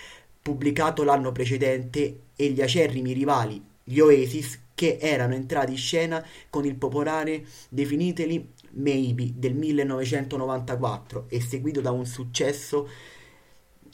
pubblicato 0.40 1.02
l'anno 1.02 1.32
precedente, 1.32 2.20
e 2.36 2.50
gli 2.50 2.62
acerrimi 2.62 3.12
rivali, 3.12 3.60
gli 3.88 4.00
Oasis, 4.00 4.60
che 4.74 4.98
erano 5.00 5.34
entrati 5.34 5.72
in 5.72 5.78
scena 5.78 6.24
con 6.50 6.66
il 6.66 6.76
popolare 6.76 7.44
Definitely 7.70 8.52
Maybe 8.72 9.32
del 9.34 9.54
1994 9.54 11.24
e 11.28 11.40
seguito 11.40 11.80
da 11.80 11.90
un 11.90 12.04
successo 12.04 12.88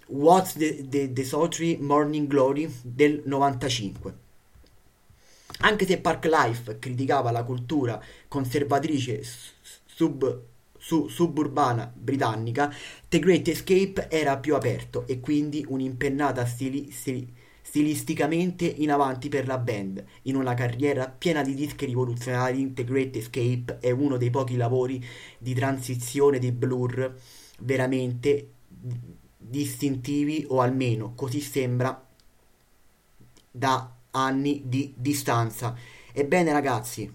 What's 0.08 0.54
the, 0.54 0.86
the, 0.88 1.12
the 1.12 1.24
Sultry 1.24 1.76
Morning 1.76 2.26
Glory 2.26 2.70
del 2.82 3.22
95. 3.24 4.14
Anche 5.60 5.86
se 5.86 5.98
Park 5.98 6.24
Life 6.26 6.78
criticava 6.78 7.30
la 7.30 7.44
cultura 7.44 8.02
conservatrice 8.28 9.22
sub, 9.86 10.42
su, 10.76 11.06
suburbana 11.08 11.90
britannica, 11.94 12.74
The 13.08 13.20
Great 13.20 13.48
Escape 13.48 14.08
era 14.10 14.36
più 14.36 14.56
aperto 14.56 15.06
e 15.06 15.20
quindi 15.20 15.64
un'impennata 15.66 16.44
stili, 16.44 16.90
stili, 16.90 17.32
stilisticamente 17.74 18.66
in 18.66 18.92
avanti 18.92 19.28
per 19.28 19.48
la 19.48 19.58
band. 19.58 20.04
In 20.22 20.36
una 20.36 20.54
carriera 20.54 21.08
piena 21.08 21.42
di 21.42 21.54
dischi 21.54 21.86
rivoluzionari, 21.86 22.72
Great 22.72 23.16
Escape 23.16 23.78
è 23.80 23.90
uno 23.90 24.16
dei 24.16 24.30
pochi 24.30 24.54
lavori 24.54 25.04
di 25.38 25.54
transizione 25.54 26.38
di 26.38 26.52
Blur 26.52 27.12
veramente 27.62 28.50
distintivi 29.36 30.46
o 30.50 30.60
almeno 30.60 31.14
così 31.16 31.40
sembra 31.40 32.00
da 33.50 33.92
anni 34.12 34.62
di 34.66 34.94
distanza. 34.96 35.76
Ebbene 36.12 36.52
ragazzi, 36.52 37.12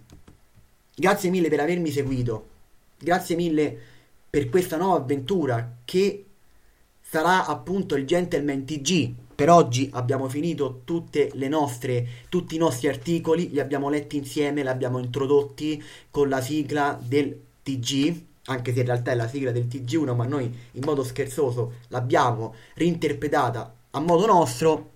grazie 0.93 1.30
mille 1.30 1.48
per 1.48 1.62
avermi 1.62 1.89
seguito, 1.89 2.50
grazie 2.98 3.38
mille 3.38 3.80
per 4.30 4.50
questa 4.50 4.76
nuova 4.76 4.98
avventura 4.98 5.78
che 5.86 6.26
sarà 7.00 7.45
appunto 7.45 7.95
il 7.95 8.06
Gentleman 8.06 8.65
TG. 8.65 9.28
Per 9.39 9.49
oggi 9.49 9.89
abbiamo 9.93 10.28
finito 10.28 10.82
tutte 10.84 11.30
le 11.36 11.47
nostre, 11.47 12.06
tutti 12.28 12.56
i 12.56 12.58
nostri 12.58 12.89
articoli, 12.89 13.49
li 13.52 13.62
abbiamo 13.62 13.88
letti 13.88 14.17
insieme, 14.17 14.63
li 14.63 14.67
abbiamo 14.67 14.99
introdotti 14.99 15.82
con 16.12 16.28
la 16.28 16.41
sigla 16.41 16.99
del 17.02 17.39
TG 17.63 18.21
anche 18.47 18.73
se 18.73 18.82
in 18.82 18.86
realtà 18.86 19.12
è 19.12 19.15
la 19.15 19.30
sigla 19.30 19.52
del 19.52 19.67
TG1, 19.67 20.13
ma 20.13 20.25
noi 20.25 20.54
in 20.71 20.82
modo 20.84 21.06
scherzoso 21.06 21.75
l'abbiamo 21.88 22.54
reinterpretata 22.73 23.75
a 23.91 23.99
modo 24.02 24.25
nostro, 24.25 24.89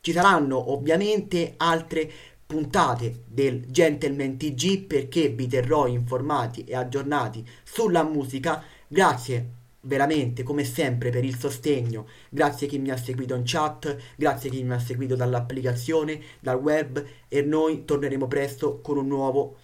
ci 0.00 0.12
saranno 0.12 0.70
ovviamente 0.70 1.54
altre 1.56 2.08
puntate 2.46 3.24
del 3.26 3.64
Gentleman 3.66 4.36
TG 4.36 4.82
perché 4.82 5.28
vi 5.30 5.48
terrò 5.48 5.88
informati 5.88 6.62
e 6.62 6.76
aggiornati 6.76 7.44
sulla 7.64 8.04
musica. 8.04 8.62
Grazie 8.86 9.58
veramente 9.82 10.42
come 10.42 10.64
sempre 10.64 11.10
per 11.10 11.24
il 11.24 11.38
sostegno, 11.38 12.06
grazie 12.28 12.66
a 12.66 12.70
chi 12.70 12.78
mi 12.78 12.90
ha 12.90 12.96
seguito 12.96 13.34
in 13.34 13.42
chat, 13.44 13.96
grazie 14.16 14.48
a 14.48 14.52
chi 14.52 14.62
mi 14.62 14.74
ha 14.74 14.78
seguito 14.78 15.16
dall'applicazione, 15.16 16.20
dal 16.40 16.60
web 16.60 17.04
e 17.28 17.42
noi 17.42 17.84
torneremo 17.84 18.26
presto 18.26 18.80
con 18.80 18.98
un 18.98 19.06
nuovo 19.06 19.56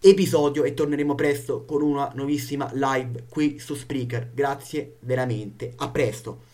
episodio 0.00 0.64
e 0.64 0.74
torneremo 0.74 1.14
presto 1.14 1.64
con 1.64 1.82
una 1.82 2.10
nuovissima 2.14 2.70
live 2.74 3.24
qui 3.28 3.58
su 3.58 3.74
Spreaker. 3.74 4.30
Grazie 4.34 4.96
veramente, 5.00 5.72
a 5.76 5.88
presto. 5.90 6.52